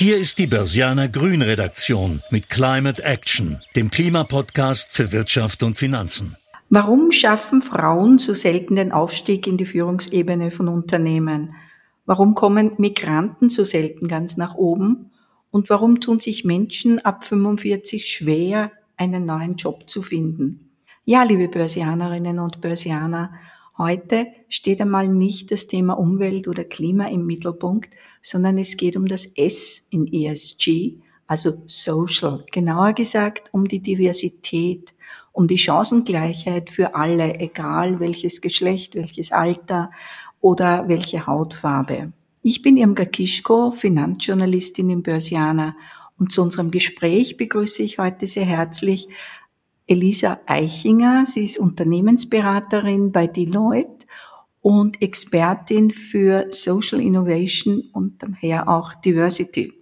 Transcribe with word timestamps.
Hier 0.00 0.16
ist 0.16 0.38
die 0.38 0.46
Börsianer 0.46 1.08
Grün 1.08 1.42
Redaktion 1.42 2.22
mit 2.30 2.48
Climate 2.48 3.02
Action, 3.02 3.60
dem 3.74 3.90
Klimapodcast 3.90 4.92
für 4.92 5.10
Wirtschaft 5.10 5.64
und 5.64 5.76
Finanzen. 5.76 6.36
Warum 6.70 7.10
schaffen 7.10 7.62
Frauen 7.62 8.20
so 8.20 8.32
selten 8.32 8.76
den 8.76 8.92
Aufstieg 8.92 9.48
in 9.48 9.56
die 9.56 9.66
Führungsebene 9.66 10.52
von 10.52 10.68
Unternehmen? 10.68 11.52
Warum 12.06 12.36
kommen 12.36 12.74
Migranten 12.78 13.48
so 13.48 13.64
selten 13.64 14.06
ganz 14.06 14.36
nach 14.36 14.54
oben? 14.54 15.10
Und 15.50 15.68
warum 15.68 16.00
tun 16.00 16.20
sich 16.20 16.44
Menschen 16.44 17.04
ab 17.04 17.24
45 17.24 18.06
schwer, 18.06 18.70
einen 18.96 19.26
neuen 19.26 19.56
Job 19.56 19.88
zu 19.88 20.02
finden? 20.02 20.70
Ja, 21.06 21.24
liebe 21.24 21.48
Börsianerinnen 21.48 22.38
und 22.38 22.60
Börsianer, 22.60 23.32
Heute 23.78 24.26
steht 24.48 24.80
einmal 24.80 25.06
nicht 25.06 25.52
das 25.52 25.68
Thema 25.68 25.92
Umwelt 25.92 26.48
oder 26.48 26.64
Klima 26.64 27.06
im 27.06 27.26
Mittelpunkt, 27.26 27.94
sondern 28.20 28.58
es 28.58 28.76
geht 28.76 28.96
um 28.96 29.06
das 29.06 29.24
S 29.36 29.86
in 29.90 30.12
ESG, 30.12 30.96
also 31.28 31.62
Social, 31.68 32.44
genauer 32.50 32.92
gesagt 32.94 33.50
um 33.52 33.68
die 33.68 33.78
Diversität, 33.78 34.94
um 35.30 35.46
die 35.46 35.58
Chancengleichheit 35.58 36.70
für 36.70 36.96
alle, 36.96 37.38
egal 37.38 38.00
welches 38.00 38.40
Geschlecht, 38.40 38.96
welches 38.96 39.30
Alter 39.30 39.92
oder 40.40 40.88
welche 40.88 41.28
Hautfarbe. 41.28 42.12
Ich 42.42 42.62
bin 42.62 42.76
Irmgard 42.76 43.12
Kischko, 43.12 43.70
Finanzjournalistin 43.70 44.90
im 44.90 45.04
Börsianer 45.04 45.76
und 46.18 46.32
zu 46.32 46.42
unserem 46.42 46.72
Gespräch 46.72 47.36
begrüße 47.36 47.84
ich 47.84 47.98
heute 47.98 48.26
sehr 48.26 48.44
herzlich 48.44 49.08
Elisa 49.88 50.38
Eichinger. 50.46 51.26
Sie 51.26 51.44
ist 51.44 51.58
Unternehmensberaterin 51.58 53.10
bei 53.10 53.26
Deloitte 53.26 54.06
und 54.60 55.02
Expertin 55.02 55.90
für 55.90 56.46
Social 56.50 57.00
Innovation 57.00 57.88
und 57.92 58.22
daher 58.22 58.68
auch 58.68 58.94
Diversity. 58.94 59.72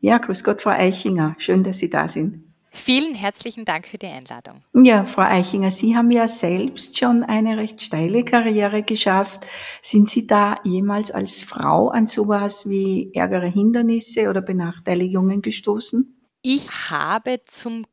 Ja, 0.00 0.18
grüß 0.18 0.44
Gott, 0.44 0.62
Frau 0.62 0.70
Eichinger. 0.70 1.34
Schön, 1.38 1.64
dass 1.64 1.78
Sie 1.78 1.90
da 1.90 2.06
sind. 2.06 2.44
Vielen 2.76 3.14
herzlichen 3.14 3.64
Dank 3.64 3.86
für 3.88 3.96
die 3.96 4.06
Einladung. 4.06 4.62
Ja, 4.74 5.06
Frau 5.06 5.22
Eichinger, 5.22 5.70
Sie 5.70 5.96
haben 5.96 6.10
ja 6.10 6.28
selbst 6.28 6.98
schon 6.98 7.22
eine 7.24 7.56
recht 7.56 7.82
steile 7.82 8.22
Karriere 8.22 8.82
geschafft. 8.82 9.46
Sind 9.82 10.10
Sie 10.10 10.26
da 10.26 10.60
jemals 10.62 11.10
als 11.10 11.42
Frau 11.42 11.88
an 11.88 12.06
sowas 12.06 12.68
wie 12.68 13.10
ärgere 13.14 13.46
Hindernisse 13.46 14.28
oder 14.28 14.42
Benachteiligungen 14.42 15.40
gestoßen? 15.40 16.20
Ich 16.42 16.70
habe 16.90 17.40
zum 17.46 17.86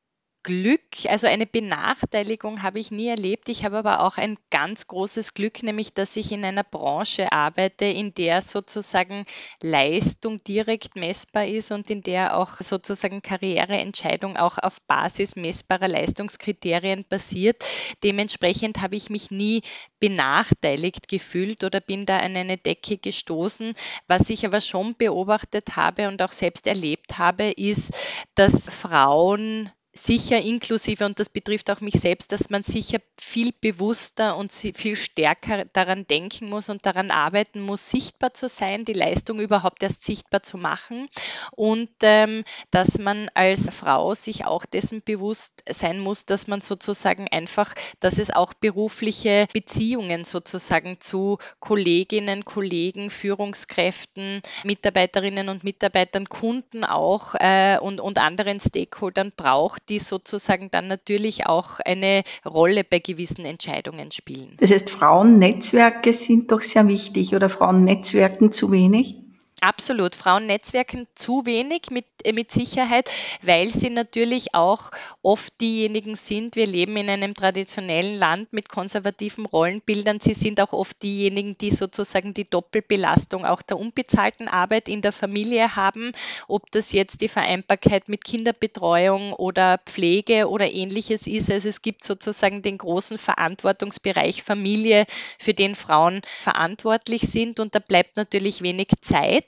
Glück, 0.44 0.82
also 1.08 1.26
eine 1.26 1.46
Benachteiligung 1.46 2.64
habe 2.64 2.78
ich 2.78 2.92
nie 2.92 3.08
erlebt. 3.08 3.48
Ich 3.48 3.64
habe 3.64 3.78
aber 3.78 4.02
auch 4.02 4.18
ein 4.18 4.38
ganz 4.50 4.88
großes 4.88 5.36
Glück, 5.36 5.64
nämlich 5.64 5.94
dass 5.94 6.18
ich 6.18 6.34
in 6.34 6.44
einer 6.44 6.66
Branche 6.66 7.32
arbeite, 7.32 7.86
in 7.86 8.14
der 8.14 8.42
sozusagen 8.42 9.26
Leistung 9.62 10.44
direkt 10.44 10.98
messbar 10.98 11.46
ist 11.48 11.72
und 11.72 11.90
in 11.90 12.04
der 12.04 12.38
auch 12.38 12.58
sozusagen 12.60 13.22
Karriereentscheidung 13.22 14.36
auch 14.36 14.58
auf 14.58 14.82
Basis 14.82 15.38
messbarer 15.38 15.88
Leistungskriterien 15.88 17.06
basiert. 17.08 17.64
Dementsprechend 18.04 18.82
habe 18.82 18.98
ich 18.98 19.10
mich 19.10 19.32
nie 19.32 19.62
benachteiligt 20.02 21.08
gefühlt 21.08 21.64
oder 21.64 21.80
bin 21.80 22.06
da 22.06 22.20
an 22.20 22.36
eine 22.36 22.58
Decke 22.58 22.98
gestoßen. 22.98 23.76
Was 24.08 24.30
ich 24.30 24.46
aber 24.46 24.60
schon 24.60 24.98
beobachtet 24.98 25.78
habe 25.78 26.10
und 26.10 26.22
auch 26.22 26.34
selbst 26.34 26.68
erlebt 26.68 27.18
habe, 27.18 27.52
ist, 27.52 27.94
dass 28.36 28.70
Frauen 28.70 29.72
sicher 29.94 30.42
inklusive, 30.42 31.06
und 31.06 31.20
das 31.20 31.30
betrifft 31.30 31.70
auch 31.70 31.80
mich 31.80 31.94
selbst, 31.94 32.32
dass 32.32 32.50
man 32.50 32.64
sicher 32.64 33.00
viel 33.20 33.54
bewusster 33.62 34.36
und 34.36 34.52
viel 34.52 34.96
stärker 34.96 35.66
daran 35.66 36.08
denken 36.08 36.50
muss 36.50 36.70
und 36.70 36.86
daran 36.86 37.12
arbeiten 37.12 37.62
muss, 37.62 37.90
sichtbar 37.90 38.34
zu 38.34 38.50
sein, 38.50 38.86
die 38.86 38.94
Leistung 38.94 39.40
überhaupt 39.40 39.84
erst 39.84 40.04
sichtbar 40.04 40.42
zu 40.42 40.58
machen. 40.58 41.08
Und 41.52 41.92
ähm, 42.02 42.44
dass 42.72 42.98
man 42.98 43.30
als 43.36 43.70
Frau 43.70 44.16
sich 44.16 44.46
auch 44.46 44.66
dessen 44.66 45.04
bewusst 45.04 45.64
sein 45.70 46.00
muss, 46.00 46.26
dass 46.26 46.48
man 46.48 46.62
sozusagen 46.62 47.28
einfach, 47.28 47.76
dass 48.00 48.18
es 48.18 48.32
auch 48.32 48.54
berufliche 48.56 49.48
Beziehungen 49.54 50.26
sozusagen 50.26 51.00
zu 51.02 51.38
Kolleginnen, 51.60 52.46
Kollegen, 52.46 53.12
Führungskräften, 53.12 54.42
Mitarbeiterinnen 54.64 55.50
und 55.50 55.64
Mitarbeitern, 55.64 56.28
Kunden 56.30 56.84
auch 56.84 57.36
äh, 57.36 57.78
und, 57.78 58.02
und 58.02 58.18
anderen 58.18 58.60
Stakeholdern 58.60 59.32
braucht, 59.36 59.83
die 59.90 60.00
sozusagen 60.00 60.70
dann 60.72 60.88
natürlich 60.88 61.48
auch 61.48 61.80
eine 61.86 62.24
Rolle 62.46 62.84
bei 62.84 63.00
gewissen 63.00 63.46
Entscheidungen 63.46 64.12
spielen. 64.12 64.56
Das 64.60 64.72
heißt, 64.72 64.90
Frauennetzwerke 64.90 66.14
sind 66.14 66.52
doch 66.52 66.62
sehr 66.62 66.88
wichtig 66.88 67.36
oder 67.36 67.50
Frauennetzwerken 67.50 68.52
zu 68.52 68.72
wenig? 68.72 69.23
Absolut. 69.62 70.14
Frauen 70.16 70.46
netzwerken 70.48 71.08
zu 71.16 71.46
wenig 71.46 71.90
mit, 71.90 72.06
äh, 72.26 72.34
mit 72.34 72.52
Sicherheit, 72.52 73.10
weil 73.42 73.70
sie 73.70 73.90
natürlich 73.90 74.54
auch 74.56 74.92
oft 75.22 75.62
diejenigen 75.62 76.16
sind, 76.18 76.58
wir 76.58 76.68
leben 76.68 76.98
in 76.98 77.10
einem 77.10 77.34
traditionellen 77.34 78.18
Land 78.18 78.52
mit 78.52 78.68
konservativen 78.68 79.46
Rollenbildern. 79.46 80.20
Sie 80.20 80.34
sind 80.34 80.60
auch 80.60 80.74
oft 80.74 81.02
diejenigen, 81.02 81.58
die 81.58 81.72
sozusagen 81.72 82.34
die 82.34 82.50
Doppelbelastung 82.50 83.46
auch 83.46 83.62
der 83.62 83.78
unbezahlten 83.80 84.50
Arbeit 84.50 84.90
in 84.90 85.02
der 85.02 85.14
Familie 85.14 85.78
haben, 85.78 86.12
ob 86.50 86.70
das 86.72 86.92
jetzt 86.92 87.22
die 87.22 87.30
Vereinbarkeit 87.30 88.10
mit 88.10 88.26
Kinderbetreuung 88.26 89.32
oder 89.34 89.78
Pflege 89.86 90.50
oder 90.50 90.70
ähnliches 90.72 91.26
ist. 91.26 91.50
Also 91.50 91.70
es 91.70 91.82
gibt 91.82 92.04
sozusagen 92.04 92.62
den 92.64 92.78
großen 92.78 93.18
Verantwortungsbereich 93.18 94.44
Familie, 94.44 95.06
für 95.40 95.54
den 95.54 95.76
Frauen 95.76 96.22
verantwortlich 96.26 97.22
sind 97.22 97.60
und 97.62 97.76
da 97.76 97.80
bleibt 97.80 98.18
natürlich 98.18 98.62
wenig 98.62 98.90
Zeit 99.02 99.43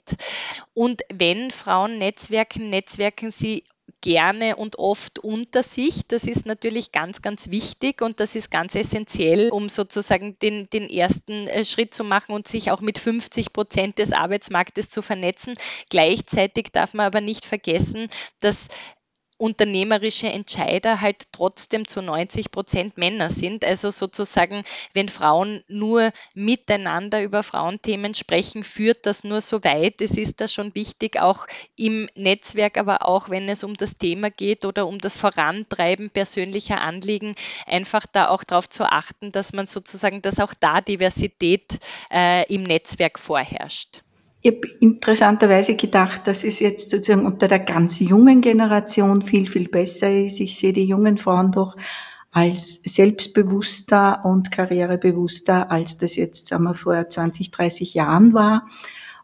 und 0.74 1.02
wenn 1.14 1.52
Frauen 1.52 1.98
netzwerken, 1.98 2.70
netzwerken 2.70 3.32
sie 3.32 3.64
gerne 4.02 4.56
und 4.56 4.78
oft 4.78 5.20
unter 5.20 5.64
sich. 5.64 6.06
Das 6.08 6.26
ist 6.26 6.46
natürlich 6.46 6.92
ganz, 6.92 7.24
ganz 7.24 7.50
wichtig 7.50 8.04
und 8.04 8.20
das 8.20 8.36
ist 8.36 8.52
ganz 8.52 8.76
essentiell, 8.76 9.50
um 9.50 9.68
sozusagen 9.68 10.36
den, 10.44 10.70
den 10.70 10.90
ersten 10.90 11.48
äh, 11.48 11.66
Schritt 11.66 11.94
zu 11.94 12.04
machen 12.04 12.34
und 12.34 12.48
sich 12.48 12.70
auch 12.70 12.82
mit 12.82 13.00
50 13.00 13.52
Prozent 13.52 13.98
des 13.98 14.12
Arbeitsmarktes 14.12 14.90
zu 14.92 15.02
vernetzen. 15.02 15.56
Gleichzeitig 15.90 16.68
darf 16.72 16.94
man 16.94 17.08
aber 17.08 17.20
nicht 17.20 17.46
vergessen, 17.46 18.08
dass 18.42 18.68
unternehmerische 19.38 20.28
Entscheider 20.28 21.02
halt 21.02 21.32
trotzdem 21.32 21.88
zu 21.88 22.02
90 22.02 22.52
Prozent 22.52 22.98
Männer 22.98 23.30
sind. 23.30 23.66
Also 23.66 23.92
sozusagen, 23.92 24.64
wenn 24.94 25.10
Frauen 25.10 25.64
nur 25.68 26.12
miteinander 26.34 27.22
über 27.22 27.44
Frauenthemen 27.44 28.14
sprechen, 28.14 28.64
führt 28.64 29.06
das 29.06 29.24
nur 29.24 29.42
so 29.42 29.64
weit. 29.64 30.00
Es 30.00 30.18
ist 30.18 30.40
da 30.40 30.48
schon 30.48 30.74
wichtig, 30.74 31.20
auch 31.20 31.48
im 31.76 32.08
Netzwerk, 32.16 32.78
aber 32.78 33.06
auch 33.06 33.30
wenn 33.30 33.50
es 33.50 33.64
um 33.64 33.74
das 33.74 33.96
Thema 33.96 34.30
geht 34.30 34.64
oder 34.64 34.88
um 34.88 35.00
das 35.00 35.18
Vorantreiben 35.18 36.10
persönlicher 36.10 36.80
Anliegen, 36.80 37.36
einfach 37.66 38.06
da 38.12 38.30
auch 38.30 38.44
darauf 38.44 38.70
zu 38.70 38.86
achten, 38.86 39.32
dass 39.32 39.52
man 39.52 39.68
sozusagen, 39.68 40.22
dass 40.22 40.40
auch 40.40 40.54
da 40.54 40.80
Diversität 40.80 41.80
äh, 42.10 42.46
im 42.54 42.64
Netzwerk 42.64 43.20
vorherrscht. 43.20 44.05
Ich 44.46 44.52
habe 44.52 44.68
interessanterweise 44.80 45.76
gedacht, 45.76 46.28
dass 46.28 46.44
es 46.44 46.60
jetzt 46.60 46.92
sozusagen 46.92 47.26
unter 47.26 47.48
der 47.48 47.58
ganz 47.58 48.00
jungen 48.00 48.42
Generation 48.42 49.24
viel, 49.24 49.48
viel 49.48 49.68
besser 49.68 50.12
ist. 50.12 50.40
Ich 50.40 50.60
sehe 50.60 50.72
die 50.72 50.86
jungen 50.86 51.18
Frauen 51.18 51.52
doch 51.52 51.76
als 52.30 52.80
selbstbewusster 52.86 54.24
und 54.24 54.52
karrierebewusster, 54.52 55.72
als 55.72 55.98
das 55.98 56.16
jetzt 56.16 56.46
sagen 56.46 56.66
wir, 56.66 56.76
vor 56.76 57.10
20, 57.10 57.50
30 57.50 57.96
Jahren 57.96 58.36
war. 58.36 58.68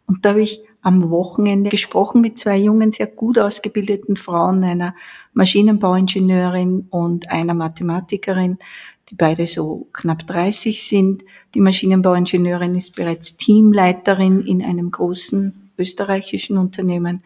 Und 0.08 0.26
da 0.26 0.30
habe 0.30 0.42
ich 0.42 0.64
am 0.82 1.12
Wochenende 1.12 1.70
gesprochen 1.70 2.22
mit 2.22 2.40
zwei 2.40 2.58
jungen, 2.58 2.92
sehr 2.92 3.06
gut 3.06 3.38
ausgebildeten 3.38 4.18
Frauen, 4.18 4.64
einer 4.64 4.96
Maschinenbauingenieurin 5.34 6.88
und 6.90 7.30
einer 7.30 7.54
Mathematikerin, 7.54 8.58
die 9.12 9.16
beide 9.16 9.46
so 9.46 9.90
knapp 9.92 10.26
30 10.26 10.88
sind. 10.88 11.24
Die 11.54 11.60
Maschinenbauingenieurin 11.60 12.76
ist 12.76 12.96
bereits 12.96 13.36
Teamleiterin 13.36 14.40
in 14.40 14.64
einem 14.64 14.90
großen 14.90 15.72
österreichischen 15.78 16.58
Unternehmen. 16.58 17.24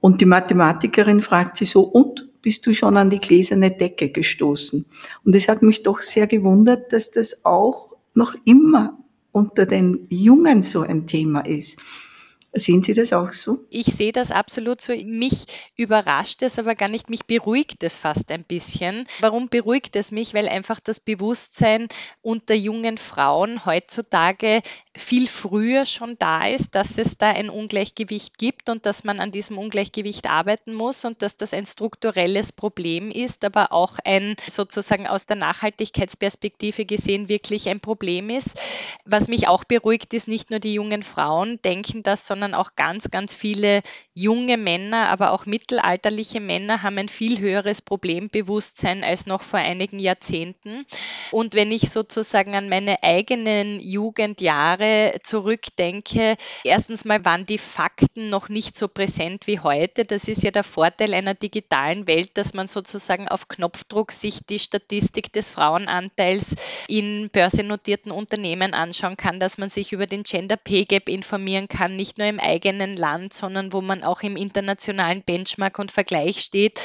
Und 0.00 0.20
die 0.20 0.26
Mathematikerin 0.26 1.20
fragt 1.20 1.56
sie 1.56 1.64
so, 1.64 1.82
und 1.82 2.28
bist 2.40 2.66
du 2.66 2.72
schon 2.72 2.96
an 2.96 3.10
die 3.10 3.18
gläserne 3.18 3.70
Decke 3.70 4.10
gestoßen? 4.10 4.86
Und 5.24 5.36
es 5.36 5.48
hat 5.48 5.62
mich 5.62 5.82
doch 5.82 6.00
sehr 6.00 6.26
gewundert, 6.26 6.92
dass 6.92 7.10
das 7.10 7.44
auch 7.44 7.92
noch 8.14 8.34
immer 8.44 8.98
unter 9.32 9.66
den 9.66 10.06
Jungen 10.08 10.62
so 10.62 10.82
ein 10.82 11.06
Thema 11.06 11.40
ist. 11.40 11.78
Sehen 12.54 12.82
Sie 12.82 12.92
das 12.92 13.14
auch 13.14 13.32
so? 13.32 13.60
Ich 13.70 13.86
sehe 13.86 14.12
das 14.12 14.30
absolut 14.30 14.82
so. 14.82 14.92
Mich 14.92 15.46
überrascht 15.74 16.42
es 16.42 16.58
aber 16.58 16.74
gar 16.74 16.88
nicht, 16.88 17.08
mich 17.08 17.24
beruhigt 17.24 17.82
es 17.82 17.96
fast 17.96 18.30
ein 18.30 18.44
bisschen. 18.44 19.06
Warum 19.20 19.48
beruhigt 19.48 19.96
es 19.96 20.12
mich? 20.12 20.34
Weil 20.34 20.48
einfach 20.48 20.78
das 20.78 21.00
Bewusstsein 21.00 21.88
unter 22.20 22.54
jungen 22.54 22.98
Frauen 22.98 23.64
heutzutage 23.64 24.60
viel 24.94 25.28
früher 25.28 25.86
schon 25.86 26.18
da 26.18 26.46
ist, 26.46 26.74
dass 26.74 26.98
es 26.98 27.16
da 27.16 27.30
ein 27.30 27.48
Ungleichgewicht 27.48 28.36
gibt 28.36 28.68
und 28.68 28.84
dass 28.84 29.04
man 29.04 29.18
an 29.18 29.30
diesem 29.30 29.56
Ungleichgewicht 29.56 30.28
arbeiten 30.28 30.74
muss 30.74 31.06
und 31.06 31.22
dass 31.22 31.38
das 31.38 31.54
ein 31.54 31.64
strukturelles 31.64 32.52
Problem 32.52 33.10
ist, 33.10 33.46
aber 33.46 33.72
auch 33.72 33.98
ein 34.04 34.36
sozusagen 34.46 35.06
aus 35.06 35.24
der 35.24 35.36
Nachhaltigkeitsperspektive 35.36 36.84
gesehen 36.84 37.30
wirklich 37.30 37.70
ein 37.70 37.80
Problem 37.80 38.28
ist. 38.28 38.58
Was 39.06 39.28
mich 39.28 39.48
auch 39.48 39.64
beruhigt, 39.64 40.12
ist 40.12 40.28
nicht 40.28 40.50
nur 40.50 40.60
die 40.60 40.74
jungen 40.74 41.02
Frauen 41.02 41.58
denken 41.62 42.02
das, 42.02 42.26
sondern 42.26 42.41
sondern 42.42 42.54
auch 42.60 42.74
ganz, 42.74 43.10
ganz 43.12 43.36
viele 43.36 43.82
junge 44.14 44.56
Männer, 44.56 45.08
aber 45.10 45.30
auch 45.30 45.46
mittelalterliche 45.46 46.40
Männer 46.40 46.82
haben 46.82 46.98
ein 46.98 47.08
viel 47.08 47.38
höheres 47.38 47.80
Problembewusstsein 47.80 49.04
als 49.04 49.26
noch 49.26 49.42
vor 49.42 49.60
einigen 49.60 50.00
Jahrzehnten. 50.00 50.84
Und 51.30 51.54
wenn 51.54 51.70
ich 51.70 51.90
sozusagen 51.90 52.56
an 52.56 52.68
meine 52.68 53.02
eigenen 53.04 53.78
Jugendjahre 53.78 55.12
zurückdenke, 55.22 56.36
erstens 56.64 57.04
mal 57.04 57.24
waren 57.24 57.46
die 57.46 57.58
Fakten 57.58 58.28
noch 58.28 58.48
nicht 58.48 58.76
so 58.76 58.88
präsent 58.88 59.46
wie 59.46 59.60
heute. 59.60 60.04
Das 60.04 60.26
ist 60.26 60.42
ja 60.42 60.50
der 60.50 60.64
Vorteil 60.64 61.14
einer 61.14 61.34
digitalen 61.34 62.08
Welt, 62.08 62.32
dass 62.34 62.54
man 62.54 62.66
sozusagen 62.66 63.28
auf 63.28 63.46
Knopfdruck 63.46 64.10
sich 64.10 64.40
die 64.44 64.58
Statistik 64.58 65.32
des 65.32 65.48
Frauenanteils 65.48 66.56
in 66.88 67.30
börsennotierten 67.30 68.10
Unternehmen 68.10 68.74
anschauen 68.74 69.16
kann, 69.16 69.38
dass 69.38 69.58
man 69.58 69.70
sich 69.70 69.92
über 69.92 70.06
den 70.06 70.24
Gender 70.24 70.56
Pay 70.56 70.84
Gap 70.86 71.08
informieren 71.08 71.68
kann, 71.68 71.94
nicht 71.94 72.18
nur 72.18 72.31
im 72.32 72.40
eigenen 72.40 72.96
Land, 72.96 73.34
sondern 73.34 73.72
wo 73.72 73.80
man 73.82 74.02
auch 74.02 74.22
im 74.22 74.36
internationalen 74.36 75.22
Benchmark 75.22 75.78
und 75.78 75.92
Vergleich 75.92 76.40
steht. 76.40 76.80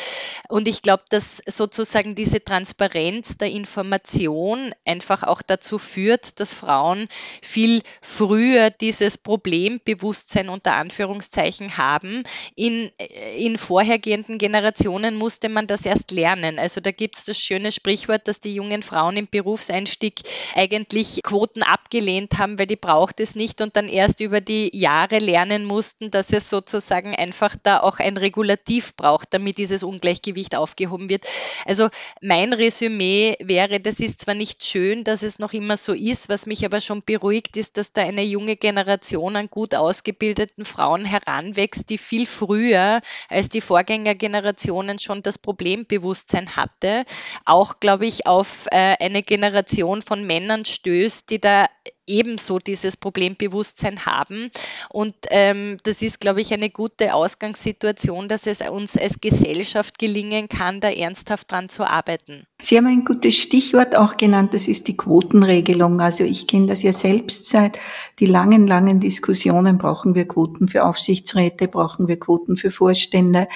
Und 0.49 0.67
ich 0.67 0.81
glaube, 0.81 1.03
dass 1.09 1.37
sozusagen 1.45 2.15
diese 2.15 2.43
Transparenz 2.43 3.37
der 3.37 3.49
Information 3.49 4.73
einfach 4.85 5.23
auch 5.23 5.41
dazu 5.41 5.77
führt, 5.77 6.39
dass 6.39 6.53
Frauen 6.53 7.07
viel 7.41 7.81
früher 8.01 8.69
dieses 8.69 9.17
Problembewusstsein 9.17 10.49
unter 10.49 10.73
Anführungszeichen 10.73 11.77
haben. 11.77 12.23
In, 12.55 12.91
in 13.37 13.57
vorhergehenden 13.57 14.37
Generationen 14.37 15.15
musste 15.15 15.49
man 15.49 15.67
das 15.67 15.85
erst 15.85 16.11
lernen. 16.11 16.59
Also 16.59 16.81
da 16.81 16.91
gibt 16.91 17.15
es 17.15 17.25
das 17.25 17.39
schöne 17.39 17.71
Sprichwort, 17.71 18.27
dass 18.27 18.41
die 18.41 18.53
jungen 18.53 18.83
Frauen 18.83 19.15
im 19.15 19.27
Berufseinstieg 19.27 20.21
eigentlich 20.55 21.21
Quoten 21.23 21.63
abgelehnt 21.63 22.37
haben, 22.37 22.59
weil 22.59 22.67
die 22.67 22.75
braucht 22.75 23.19
es 23.21 23.35
nicht 23.35 23.61
und 23.61 23.75
dann 23.77 23.87
erst 23.87 24.19
über 24.19 24.41
die 24.41 24.75
Jahre 24.77 25.19
lernen 25.19 25.36
mussten, 25.65 26.11
dass 26.11 26.31
es 26.31 26.49
sozusagen 26.49 27.15
einfach 27.15 27.55
da 27.61 27.79
auch 27.79 27.99
ein 27.99 28.17
Regulativ 28.17 28.95
braucht, 28.95 29.33
damit 29.33 29.57
dieses 29.57 29.83
Ungleichgewicht 29.83 30.55
aufgehoben 30.55 31.09
wird. 31.09 31.25
Also 31.65 31.89
mein 32.21 32.53
Resümee 32.53 33.35
wäre, 33.39 33.79
das 33.79 33.99
ist 33.99 34.21
zwar 34.21 34.35
nicht 34.35 34.63
schön, 34.63 35.03
dass 35.03 35.23
es 35.23 35.39
noch 35.39 35.53
immer 35.53 35.77
so 35.77 35.93
ist, 35.93 36.29
was 36.29 36.45
mich 36.45 36.65
aber 36.65 36.81
schon 36.81 37.01
beruhigt, 37.03 37.57
ist, 37.57 37.77
dass 37.77 37.93
da 37.93 38.01
eine 38.01 38.23
junge 38.23 38.55
Generation 38.55 39.35
an 39.35 39.49
gut 39.49 39.75
ausgebildeten 39.75 40.65
Frauen 40.65 41.05
heranwächst, 41.05 41.89
die 41.89 41.97
viel 41.97 42.25
früher 42.25 43.01
als 43.29 43.49
die 43.49 43.61
Vorgängergenerationen 43.61 44.99
schon 44.99 45.21
das 45.21 45.37
Problembewusstsein 45.37 46.55
hatte. 46.55 47.05
Auch, 47.45 47.79
glaube 47.79 48.05
ich, 48.05 48.25
auf 48.27 48.67
äh, 48.71 48.95
eine 48.99 49.23
Generation 49.23 50.01
von 50.01 50.25
Männern 50.25 50.65
stößt, 50.65 51.29
die 51.29 51.39
da 51.39 51.67
ebenso 52.07 52.59
dieses 52.59 52.97
Problembewusstsein 52.97 54.05
haben. 54.05 54.49
Und 54.89 55.13
ähm, 55.29 55.77
das 55.83 56.01
ist, 56.01 56.19
glaube 56.19 56.41
ich, 56.41 56.53
eine 56.53 56.69
gute 56.69 57.13
Ausgangssituation, 57.13 58.27
dass 58.27 58.47
es 58.47 58.61
uns 58.61 58.97
als 58.97 59.21
Gesellschaft 59.21 59.99
gelingen 59.99 60.49
kann, 60.49 60.79
da 60.79 60.89
ernsthaft 60.89 61.51
dran 61.51 61.69
zu 61.69 61.87
arbeiten. 61.87 62.45
Sie 62.59 62.77
haben 62.77 62.87
ein 62.87 63.05
gutes 63.05 63.35
Stichwort 63.35 63.95
auch 63.95 64.17
genannt, 64.17 64.53
das 64.53 64.67
ist 64.67 64.87
die 64.87 64.97
Quotenregelung. 64.97 66.01
Also 66.01 66.23
ich 66.23 66.47
kenne 66.47 66.67
das 66.67 66.81
ja 66.81 66.91
selbst 66.91 67.49
seit 67.49 67.79
die 68.19 68.25
langen, 68.25 68.65
langen 68.65 68.99
Diskussionen, 68.99 69.77
brauchen 69.77 70.15
wir 70.15 70.27
Quoten 70.27 70.67
für 70.67 70.85
Aufsichtsräte, 70.85 71.67
brauchen 71.67 72.07
wir 72.07 72.19
Quoten 72.19 72.57
für 72.57 72.71
Vorstände. 72.71 73.47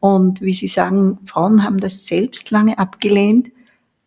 Und 0.00 0.40
wie 0.40 0.54
Sie 0.54 0.68
sagen, 0.68 1.18
Frauen 1.26 1.64
haben 1.64 1.80
das 1.80 2.06
selbst 2.06 2.50
lange 2.50 2.78
abgelehnt. 2.78 3.50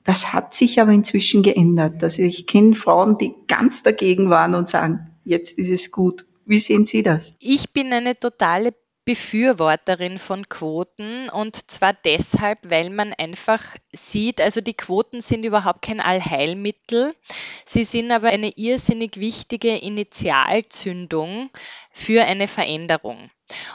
Das 0.09 0.33
hat 0.33 0.55
sich 0.55 0.81
aber 0.81 0.89
inzwischen 0.89 1.43
geändert. 1.43 2.01
Also 2.01 2.23
ich 2.23 2.47
kenne 2.47 2.73
Frauen, 2.73 3.19
die 3.19 3.35
ganz 3.47 3.83
dagegen 3.83 4.31
waren 4.31 4.55
und 4.55 4.67
sagen, 4.67 5.07
jetzt 5.23 5.59
ist 5.59 5.69
es 5.69 5.91
gut. 5.91 6.25
Wie 6.45 6.57
sehen 6.57 6.83
Sie 6.83 7.03
das? 7.03 7.35
Ich 7.39 7.73
bin 7.73 7.93
eine 7.93 8.19
totale 8.19 8.73
Befürworterin 9.05 10.17
von 10.17 10.49
Quoten 10.49 11.29
und 11.29 11.69
zwar 11.69 11.93
deshalb, 11.93 12.57
weil 12.71 12.89
man 12.89 13.13
einfach 13.13 13.63
sieht, 13.93 14.41
also 14.41 14.61
die 14.61 14.73
Quoten 14.73 15.21
sind 15.21 15.45
überhaupt 15.45 15.83
kein 15.83 15.99
Allheilmittel, 15.99 17.13
sie 17.63 17.83
sind 17.83 18.09
aber 18.09 18.29
eine 18.29 18.51
irrsinnig 18.55 19.19
wichtige 19.19 19.75
Initialzündung 19.77 21.51
für 21.91 22.23
eine 22.23 22.47
Veränderung. 22.47 23.29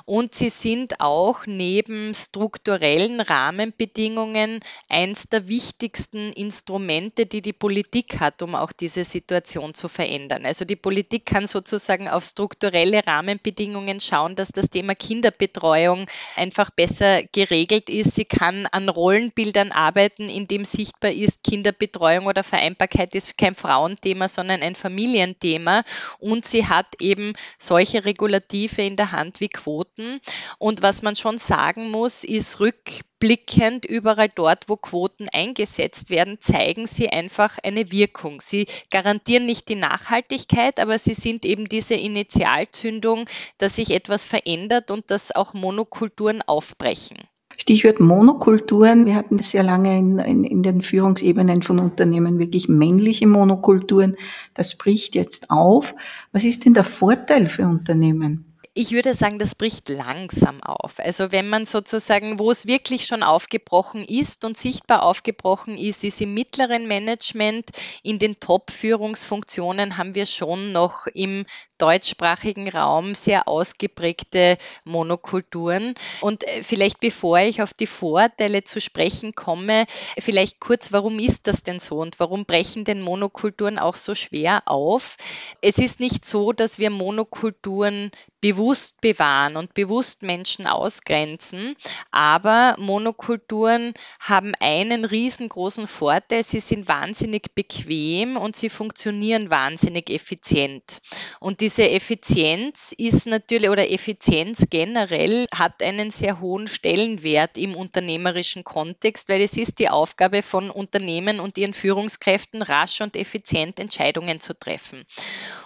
Und 0.04 0.34
sie 0.34 0.48
sind 0.48 1.00
auch 1.00 1.46
neben 1.46 2.14
strukturellen 2.14 3.20
Rahmenbedingungen 3.20 4.60
eins 4.88 5.28
der 5.28 5.48
wichtigsten 5.48 6.32
Instrumente, 6.32 7.26
die 7.26 7.42
die 7.42 7.52
Politik 7.52 8.20
hat, 8.20 8.42
um 8.42 8.54
auch 8.54 8.72
diese 8.72 9.04
Situation 9.04 9.74
zu 9.74 9.88
verändern. 9.88 10.46
Also 10.46 10.64
die 10.64 10.76
Politik 10.76 11.26
kann 11.26 11.46
sozusagen 11.46 12.08
auf 12.08 12.24
strukturelle 12.24 13.06
Rahmenbedingungen 13.06 14.00
schauen, 14.00 14.36
dass 14.36 14.48
das 14.48 14.70
Thema 14.70 14.94
Kinderbetreuung 14.94 16.06
einfach 16.36 16.70
besser 16.70 17.22
geregelt 17.32 17.88
ist. 17.88 18.14
Sie 18.14 18.24
kann 18.24 18.66
an 18.66 18.88
Rollenbildern 18.88 19.72
arbeiten, 19.72 20.28
in 20.28 20.46
dem 20.48 20.64
sichtbar 20.64 21.12
ist, 21.12 21.44
Kinderbetreuung 21.44 22.26
oder 22.26 22.44
Vereinbarkeit 22.44 23.14
ist 23.14 23.38
kein 23.38 23.54
Frauenthema, 23.54 24.28
sondern 24.28 24.62
ein 24.62 24.74
Familienthema. 24.74 25.82
Und 26.18 26.44
sie 26.46 26.66
hat 26.66 27.00
eben 27.00 27.34
solche 27.58 28.04
Regulative 28.04 28.82
in 28.82 28.96
der 28.96 29.12
Hand 29.12 29.40
wie 29.40 29.48
Quoten. 29.64 30.20
Und 30.58 30.82
was 30.82 31.02
man 31.02 31.16
schon 31.16 31.38
sagen 31.38 31.90
muss, 31.90 32.22
ist 32.22 32.60
rückblickend, 32.60 33.86
überall 33.86 34.28
dort, 34.28 34.68
wo 34.68 34.76
Quoten 34.76 35.26
eingesetzt 35.32 36.10
werden, 36.10 36.36
zeigen 36.40 36.86
sie 36.86 37.08
einfach 37.08 37.58
eine 37.62 37.90
Wirkung. 37.90 38.42
Sie 38.42 38.66
garantieren 38.90 39.46
nicht 39.46 39.70
die 39.70 39.74
Nachhaltigkeit, 39.76 40.78
aber 40.80 40.98
sie 40.98 41.14
sind 41.14 41.46
eben 41.46 41.66
diese 41.68 41.94
Initialzündung, 41.94 43.24
dass 43.56 43.76
sich 43.76 43.90
etwas 43.90 44.24
verändert 44.24 44.90
und 44.90 45.10
dass 45.10 45.34
auch 45.34 45.54
Monokulturen 45.54 46.42
aufbrechen. 46.42 47.16
Stichwort 47.56 48.00
Monokulturen. 48.00 49.06
Wir 49.06 49.14
hatten 49.14 49.38
sehr 49.38 49.62
lange 49.62 49.98
in, 49.98 50.18
in, 50.18 50.44
in, 50.44 50.62
den 50.62 50.82
Führungsebenen 50.82 51.62
von 51.62 51.78
Unternehmen 51.78 52.38
wirklich 52.38 52.68
männliche 52.68 53.28
Monokulturen. 53.28 54.16
Das 54.54 54.76
bricht 54.76 55.14
jetzt 55.14 55.50
auf. 55.50 55.94
Was 56.32 56.44
ist 56.44 56.64
denn 56.64 56.74
der 56.74 56.84
Vorteil 56.84 57.48
für 57.48 57.62
Unternehmen? 57.62 58.53
Ich 58.76 58.90
würde 58.90 59.14
sagen, 59.14 59.38
das 59.38 59.54
bricht 59.54 59.88
langsam 59.88 60.60
auf. 60.60 60.98
Also 60.98 61.30
wenn 61.30 61.48
man 61.48 61.64
sozusagen, 61.64 62.40
wo 62.40 62.50
es 62.50 62.66
wirklich 62.66 63.06
schon 63.06 63.22
aufgebrochen 63.22 64.02
ist 64.02 64.44
und 64.44 64.58
sichtbar 64.58 65.04
aufgebrochen 65.04 65.78
ist, 65.78 66.02
ist 66.02 66.20
im 66.20 66.34
mittleren 66.34 66.88
Management, 66.88 67.70
in 68.02 68.18
den 68.18 68.40
Top-Führungsfunktionen 68.40 69.96
haben 69.96 70.16
wir 70.16 70.26
schon 70.26 70.72
noch 70.72 71.06
im 71.06 71.46
deutschsprachigen 71.78 72.68
Raum 72.68 73.14
sehr 73.14 73.46
ausgeprägte 73.46 74.58
Monokulturen. 74.84 75.94
Und 76.20 76.42
äh, 76.42 76.64
vielleicht 76.64 76.98
bevor 76.98 77.38
ich 77.38 77.62
auf 77.62 77.74
die 77.74 77.86
Vorteile 77.86 78.64
zu 78.64 78.80
sprechen 78.80 79.34
komme, 79.34 79.84
vielleicht 80.18 80.58
kurz, 80.58 80.92
warum 80.92 81.20
ist 81.20 81.46
das 81.46 81.62
denn 81.62 81.78
so 81.78 81.98
und 82.00 82.18
warum 82.18 82.44
brechen 82.44 82.84
denn 82.84 83.02
Monokulturen 83.02 83.78
auch 83.78 83.96
so 83.96 84.16
schwer 84.16 84.62
auf? 84.66 85.16
Es 85.60 85.78
ist 85.78 86.00
nicht 86.00 86.24
so, 86.24 86.52
dass 86.52 86.80
wir 86.80 86.90
Monokulturen 86.90 88.10
bewusst 88.44 89.00
bewahren 89.00 89.56
und 89.56 89.72
bewusst 89.72 90.22
Menschen 90.22 90.66
ausgrenzen. 90.66 91.76
Aber 92.10 92.76
Monokulturen 92.78 93.94
haben 94.20 94.52
einen 94.60 95.06
riesengroßen 95.06 95.86
Vorteil. 95.86 96.42
Sie 96.42 96.60
sind 96.60 96.86
wahnsinnig 96.86 97.54
bequem 97.54 98.36
und 98.36 98.54
sie 98.54 98.68
funktionieren 98.68 99.48
wahnsinnig 99.48 100.10
effizient. 100.10 101.00
Und 101.40 101.62
diese 101.62 101.88
Effizienz 101.88 102.92
ist 102.92 103.26
natürlich, 103.26 103.70
oder 103.70 103.90
Effizienz 103.90 104.66
generell 104.68 105.46
hat 105.54 105.82
einen 105.82 106.10
sehr 106.10 106.38
hohen 106.38 106.68
Stellenwert 106.68 107.56
im 107.56 107.74
unternehmerischen 107.74 108.62
Kontext, 108.62 109.30
weil 109.30 109.40
es 109.40 109.56
ist 109.56 109.78
die 109.78 109.88
Aufgabe 109.88 110.42
von 110.42 110.68
Unternehmen 110.68 111.40
und 111.40 111.56
ihren 111.56 111.72
Führungskräften, 111.72 112.60
rasch 112.60 113.00
und 113.00 113.16
effizient 113.16 113.80
Entscheidungen 113.80 114.38
zu 114.38 114.52
treffen. 114.52 115.06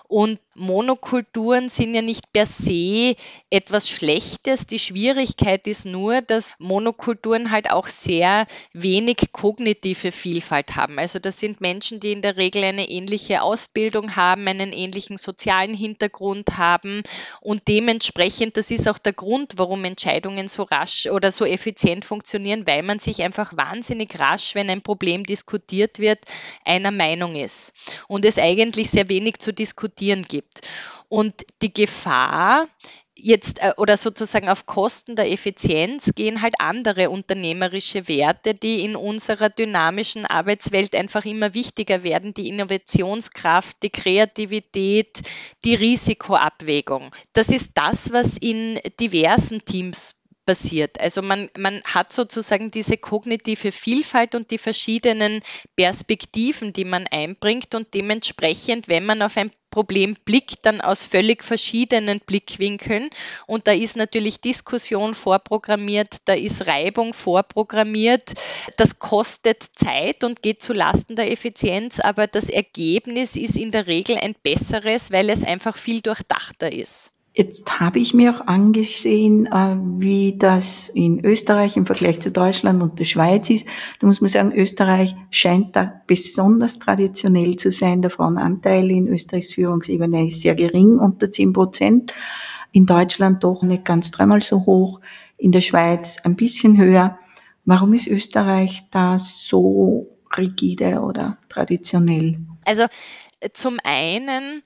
Und 0.09 0.41
Monokulturen 0.57 1.69
sind 1.69 1.95
ja 1.95 2.01
nicht 2.01 2.33
per 2.33 2.47
se 2.47 3.15
etwas 3.51 3.91
Schlechtes. 3.91 4.67
Die 4.67 4.79
Schwierigkeit 4.79 5.67
ist 5.67 5.85
nur, 5.85 6.23
dass 6.23 6.55
Monokulturen 6.59 7.51
halt 7.51 7.71
auch 7.71 7.87
sehr 7.87 8.47
wenig 8.73 9.19
kognitive 9.33 10.11
Vielfalt 10.11 10.77
haben. 10.77 10.99
Also 10.99 11.19
das 11.19 11.39
sind 11.39 11.61
Menschen, 11.61 12.01
die 12.01 12.13
in 12.13 12.23
der 12.23 12.39
Regel 12.39 12.65
eine 12.65 12.89
ähnliche 12.89 13.43
Ausbildung 13.43 14.17
haben, 14.17 14.49
einen 14.49 14.73
ähnlichen 14.73 15.19
sozialen 15.19 15.75
Hintergrund 15.75 16.57
haben 16.57 17.03
und 17.43 17.69
dementsprechend, 17.69 18.57
das 18.57 18.71
ist 18.71 18.89
auch 18.89 18.99
der 18.99 19.13
Grund, 19.13 19.55
warum 19.59 19.85
Entscheidungen 19.85 20.49
so 20.49 20.63
rasch 20.63 21.07
oder 21.07 21.31
so 21.31 21.45
effizient 21.45 22.07
funktionieren, 22.07 22.67
weil 22.67 22.83
man 22.83 22.99
sich 22.99 23.23
einfach 23.23 23.55
wahnsinnig 23.59 24.19
rasch, 24.19 24.55
wenn 24.55 24.71
ein 24.71 24.81
Problem 24.81 25.25
diskutiert 25.25 25.99
wird, 25.99 26.21
einer 26.65 26.93
Meinung 26.93 27.37
ist 27.37 27.75
und 28.09 28.25
es 28.25 28.39
eigentlich 28.39 28.89
sehr 28.91 29.11
wenig 29.11 29.39
zu 29.39 29.53
diskutieren 29.53 29.98
gibt. 29.99 30.61
Und 31.09 31.45
die 31.63 31.73
Gefahr 31.73 32.69
jetzt 33.19 33.61
äh, 33.61 33.73
oder 33.77 33.97
sozusagen 33.97 34.49
auf 34.49 34.67
Kosten 34.67 35.17
der 35.17 35.31
Effizienz 35.31 36.15
gehen 36.15 36.41
halt 36.41 36.55
andere 36.61 37.11
unternehmerische 37.11 38.09
Werte, 38.09 38.55
die 38.55 38.85
in 38.85 38.97
unserer 38.97 39.49
dynamischen 39.49 40.25
Arbeitswelt 40.25 40.95
einfach 40.95 41.25
immer 41.25 41.55
wichtiger 41.55 42.03
werden, 42.03 42.33
die 42.35 42.49
Innovationskraft, 42.49 43.83
die 43.83 43.91
Kreativität, 43.91 45.21
die 45.65 45.75
Risikoabwägung. 45.75 47.15
Das 47.33 47.49
ist 47.49 47.73
das, 47.75 48.13
was 48.13 48.39
in 48.39 48.79
diversen 49.01 49.65
Teams 49.65 50.23
passiert. 50.49 50.99
Also 50.99 51.21
man, 51.21 51.51
man 51.59 51.83
hat 51.85 52.11
sozusagen 52.11 52.71
diese 52.71 52.97
kognitive 52.97 53.71
Vielfalt 53.71 54.35
und 54.35 54.51
die 54.51 54.57
verschiedenen 54.57 55.43
Perspektiven, 55.77 56.73
die 56.73 56.87
man 56.87 57.07
einbringt 57.07 57.75
und 57.75 57.93
dementsprechend, 57.93 58.89
wenn 58.89 59.05
man 59.05 59.21
auf 59.21 59.37
ein 59.37 59.51
Problem 59.69 60.17
blickt, 60.25 60.65
dann 60.65 60.81
aus 60.81 61.05
völlig 61.05 61.45
verschiedenen 61.45 62.21
Blickwinkeln. 62.21 63.11
Und 63.47 63.67
da 63.67 63.73
ist 63.73 63.99
natürlich 63.99 64.41
Diskussion 64.41 65.13
vorprogrammiert, 65.13 66.17
da 66.25 66.33
ist 66.33 66.67
Reibung 66.67 67.13
vorprogrammiert. 67.13 68.33
Das 68.79 68.99
kostet 68.99 69.63
Zeit 69.75 70.25
und 70.25 70.41
geht 70.41 70.63
zu 70.63 70.73
Lasten 70.73 71.15
der 71.15 71.31
Effizienz, 71.31 72.01
aber 72.01 72.27
das 72.27 72.49
Ergebnis 72.49 73.37
ist 73.37 73.59
in 73.59 73.71
der 73.71 73.87
Regel 73.87 74.17
ein 74.17 74.35
besseres, 74.43 75.13
weil 75.13 75.29
es 75.29 75.45
einfach 75.45 75.77
viel 75.77 76.01
durchdachter 76.01 76.73
ist. 76.73 77.13
Jetzt 77.39 77.79
habe 77.79 78.01
ich 78.01 78.15
mir 78.15 78.35
auch 78.35 78.49
angesehen, 78.49 79.47
äh, 79.47 79.77
wie 80.01 80.37
das 80.37 80.89
in 80.89 81.25
Österreich 81.25 81.77
im 81.77 81.87
Vergleich 81.87 82.19
zu 82.19 82.33
Deutschland 82.33 82.83
und 82.83 82.99
der 82.99 83.05
Schweiz 83.05 83.49
ist. 83.49 83.65
Da 84.01 84.09
muss 84.09 84.21
man 84.21 84.29
sagen, 84.29 84.53
Österreich 84.53 85.15
scheint 85.31 85.77
da 85.77 86.03
besonders 86.09 86.81
traditionell 86.81 87.55
zu 87.55 87.71
sein. 87.71 88.03
Der 88.03 88.11
Frauenanteil 88.11 88.91
in 88.91 89.07
Österreichs 89.07 89.53
Führungsebene 89.53 90.27
ist 90.27 90.41
sehr 90.41 90.57
gering, 90.57 90.99
unter 90.99 91.31
10 91.31 91.53
Prozent. 91.53 92.13
In 92.73 92.87
Deutschland 92.87 93.45
doch 93.45 93.63
nicht 93.63 93.85
ganz 93.85 94.11
dreimal 94.11 94.43
so 94.43 94.67
hoch. 94.67 95.01
In 95.37 95.53
der 95.53 95.61
Schweiz 95.61 96.17
ein 96.25 96.35
bisschen 96.35 96.77
höher. 96.77 97.21
Warum 97.65 97.95
ist 97.95 98.09
Österreich 98.09 98.91
da 98.91 99.17
so 99.17 100.09
rigide 100.37 101.03
oder 101.03 101.39
traditionell? 101.49 102.41
Also 102.65 102.87
zum 103.53 103.79
einen 103.85 104.65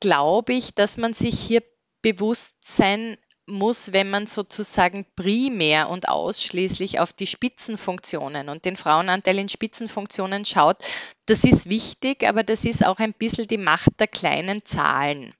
glaube 0.00 0.54
ich, 0.54 0.74
dass 0.74 0.96
man 0.96 1.12
sich 1.12 1.38
hier 1.38 1.60
bewusst 2.06 2.58
sein 2.60 3.16
muss, 3.46 3.92
wenn 3.92 4.10
man 4.10 4.26
sozusagen 4.26 5.06
primär 5.16 5.88
und 5.88 6.08
ausschließlich 6.08 7.00
auf 7.00 7.12
die 7.12 7.26
Spitzenfunktionen 7.26 8.48
und 8.48 8.64
den 8.64 8.76
Frauenanteil 8.76 9.36
in 9.40 9.48
Spitzenfunktionen 9.48 10.44
schaut. 10.44 10.76
Das 11.26 11.42
ist 11.42 11.68
wichtig, 11.68 12.22
aber 12.22 12.44
das 12.44 12.64
ist 12.64 12.86
auch 12.86 13.00
ein 13.00 13.12
bisschen 13.12 13.48
die 13.48 13.58
Macht 13.58 13.98
der 13.98 14.06
kleinen 14.06 14.64
Zahlen. 14.64 15.34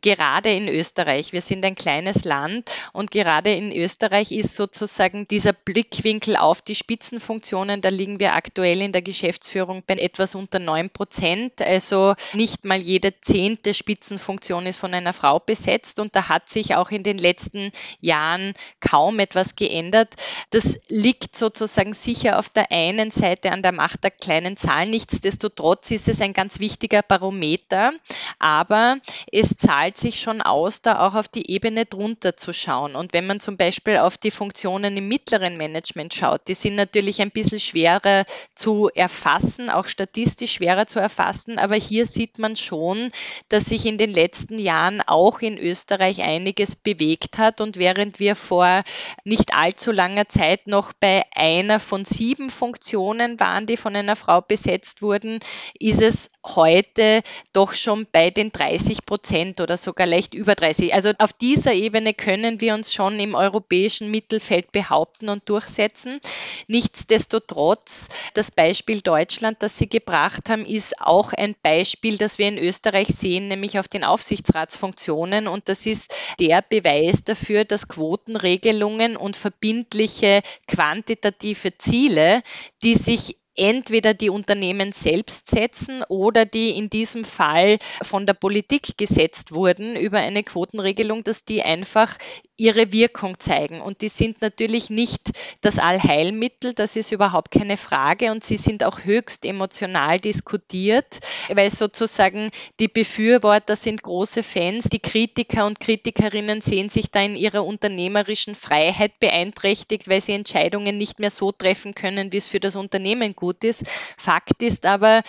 Gerade 0.00 0.52
in 0.52 0.68
Österreich, 0.68 1.32
wir 1.32 1.40
sind 1.40 1.64
ein 1.64 1.74
kleines 1.74 2.24
Land 2.24 2.70
und 2.92 3.10
gerade 3.10 3.52
in 3.52 3.72
Österreich 3.72 4.32
ist 4.32 4.54
sozusagen 4.54 5.26
dieser 5.28 5.52
Blickwinkel 5.52 6.36
auf 6.36 6.62
die 6.62 6.74
Spitzenfunktionen, 6.74 7.80
da 7.80 7.88
liegen 7.88 8.20
wir 8.20 8.34
aktuell 8.34 8.82
in 8.82 8.92
der 8.92 9.02
Geschäftsführung 9.02 9.82
bei 9.86 9.94
etwas 9.94 10.34
unter 10.34 10.58
9 10.58 10.90
Prozent. 10.90 11.62
Also 11.62 12.14
nicht 12.34 12.64
mal 12.64 12.78
jede 12.78 13.20
zehnte 13.20 13.74
Spitzenfunktion 13.74 14.66
ist 14.66 14.78
von 14.78 14.92
einer 14.94 15.12
Frau 15.12 15.38
besetzt 15.38 16.00
und 16.00 16.14
da 16.14 16.28
hat 16.28 16.48
sich 16.48 16.74
auch 16.74 16.90
in 16.90 17.02
den 17.02 17.18
letzten 17.18 17.70
Jahren 18.00 18.54
kaum 18.80 19.18
etwas 19.18 19.56
geändert. 19.56 20.14
Das 20.50 20.80
liegt 20.88 21.36
sozusagen 21.36 21.92
sicher 21.92 22.38
auf 22.38 22.48
der 22.48 22.70
einen 22.70 23.10
Seite 23.10 23.52
an 23.52 23.62
der 23.62 23.72
Macht 23.72 24.04
der 24.04 24.10
kleinen 24.10 24.56
Zahlen. 24.56 24.90
Nichtsdestotrotz 24.90 25.90
ist 25.90 26.08
es 26.08 26.20
ein 26.20 26.32
ganz 26.32 26.60
wichtiger 26.60 27.02
Barometer, 27.02 27.92
aber 28.38 28.98
es 29.32 29.45
es 29.46 29.56
zahlt 29.56 29.96
sich 29.96 30.20
schon 30.20 30.42
aus, 30.42 30.82
da 30.82 31.06
auch 31.06 31.14
auf 31.14 31.28
die 31.28 31.50
Ebene 31.50 31.86
drunter 31.86 32.36
zu 32.36 32.52
schauen. 32.52 32.96
Und 32.96 33.12
wenn 33.12 33.26
man 33.26 33.38
zum 33.38 33.56
Beispiel 33.56 33.98
auf 33.98 34.18
die 34.18 34.32
Funktionen 34.32 34.96
im 34.96 35.08
mittleren 35.08 35.56
Management 35.56 36.14
schaut, 36.14 36.48
die 36.48 36.54
sind 36.54 36.74
natürlich 36.74 37.22
ein 37.22 37.30
bisschen 37.30 37.60
schwerer 37.60 38.24
zu 38.54 38.90
erfassen, 38.94 39.70
auch 39.70 39.86
statistisch 39.86 40.54
schwerer 40.54 40.86
zu 40.86 40.98
erfassen. 40.98 41.58
Aber 41.58 41.76
hier 41.76 42.06
sieht 42.06 42.38
man 42.38 42.56
schon, 42.56 43.10
dass 43.48 43.66
sich 43.66 43.86
in 43.86 43.98
den 43.98 44.12
letzten 44.12 44.58
Jahren 44.58 45.00
auch 45.00 45.40
in 45.40 45.58
Österreich 45.58 46.22
einiges 46.22 46.74
bewegt 46.74 47.38
hat. 47.38 47.60
Und 47.60 47.76
während 47.76 48.18
wir 48.18 48.34
vor 48.34 48.82
nicht 49.24 49.54
allzu 49.54 49.92
langer 49.92 50.28
Zeit 50.28 50.66
noch 50.66 50.92
bei 50.92 51.24
einer 51.34 51.78
von 51.78 52.04
sieben 52.04 52.50
Funktionen 52.50 53.38
waren, 53.38 53.66
die 53.66 53.76
von 53.76 53.94
einer 53.94 54.16
Frau 54.16 54.40
besetzt 54.40 55.02
wurden, 55.02 55.38
ist 55.78 56.02
es 56.02 56.30
heute 56.44 57.22
doch 57.52 57.74
schon 57.74 58.08
bei 58.10 58.30
den 58.30 58.50
30 58.50 59.06
Prozent 59.06 59.35
Prozent 59.36 59.60
oder 59.60 59.76
sogar 59.76 60.06
leicht 60.06 60.32
über 60.32 60.54
30. 60.54 60.94
Also 60.94 61.12
auf 61.18 61.32
dieser 61.34 61.74
Ebene 61.74 62.14
können 62.14 62.60
wir 62.60 62.74
uns 62.74 62.94
schon 62.94 63.20
im 63.20 63.34
europäischen 63.34 64.10
Mittelfeld 64.10 64.72
behaupten 64.72 65.28
und 65.28 65.48
durchsetzen. 65.48 66.20
Nichtsdestotrotz, 66.68 68.08
das 68.32 68.50
Beispiel 68.50 69.02
Deutschland, 69.02 69.58
das 69.60 69.76
Sie 69.76 69.88
gebracht 69.88 70.48
haben, 70.48 70.64
ist 70.64 71.00
auch 71.00 71.34
ein 71.34 71.54
Beispiel, 71.62 72.16
das 72.16 72.38
wir 72.38 72.48
in 72.48 72.58
Österreich 72.58 73.08
sehen, 73.08 73.48
nämlich 73.48 73.78
auf 73.78 73.88
den 73.88 74.04
Aufsichtsratsfunktionen. 74.04 75.48
Und 75.48 75.68
das 75.68 75.84
ist 75.84 76.14
der 76.40 76.62
Beweis 76.62 77.24
dafür, 77.24 77.64
dass 77.64 77.88
Quotenregelungen 77.88 79.16
und 79.16 79.36
verbindliche 79.36 80.40
quantitative 80.66 81.76
Ziele, 81.76 82.42
die 82.82 82.94
sich 82.94 83.36
entweder 83.56 84.14
die 84.14 84.30
Unternehmen 84.30 84.92
selbst 84.92 85.50
setzen 85.50 86.02
oder 86.08 86.44
die 86.44 86.70
in 86.70 86.90
diesem 86.90 87.24
Fall 87.24 87.78
von 88.02 88.26
der 88.26 88.34
Politik 88.34 88.98
gesetzt 88.98 89.52
wurden 89.52 89.96
über 89.96 90.18
eine 90.18 90.42
Quotenregelung, 90.42 91.24
dass 91.24 91.44
die 91.44 91.62
einfach 91.62 92.16
ihre 92.56 92.92
Wirkung 92.92 93.38
zeigen. 93.38 93.80
Und 93.80 94.00
die 94.00 94.08
sind 94.08 94.40
natürlich 94.40 94.90
nicht 94.90 95.30
das 95.60 95.78
Allheilmittel, 95.78 96.72
das 96.72 96.96
ist 96.96 97.12
überhaupt 97.12 97.50
keine 97.50 97.76
Frage. 97.76 98.30
Und 98.30 98.44
sie 98.44 98.56
sind 98.56 98.84
auch 98.84 99.04
höchst 99.04 99.44
emotional 99.44 100.20
diskutiert, 100.20 101.20
weil 101.52 101.70
sozusagen 101.70 102.50
die 102.80 102.88
Befürworter 102.88 103.76
sind 103.76 104.02
große 104.02 104.42
Fans, 104.42 104.84
die 104.84 105.00
Kritiker 105.00 105.66
und 105.66 105.80
Kritikerinnen 105.80 106.60
sehen 106.60 106.88
sich 106.88 107.10
da 107.10 107.22
in 107.22 107.36
ihrer 107.36 107.64
unternehmerischen 107.64 108.54
Freiheit 108.54 109.18
beeinträchtigt, 109.20 110.08
weil 110.08 110.20
sie 110.20 110.32
Entscheidungen 110.32 110.98
nicht 110.98 111.20
mehr 111.20 111.30
so 111.30 111.52
treffen 111.52 111.94
können, 111.94 112.32
wie 112.32 112.38
es 112.38 112.46
für 112.46 112.60
das 112.60 112.76
Unternehmen 112.76 113.34
gut 113.36 113.45
ist. 113.64 113.84
Fakt 114.16 114.62
ist 114.62 114.86
aber, 114.86 115.22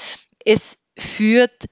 es 0.46 0.84
führt 0.98 1.68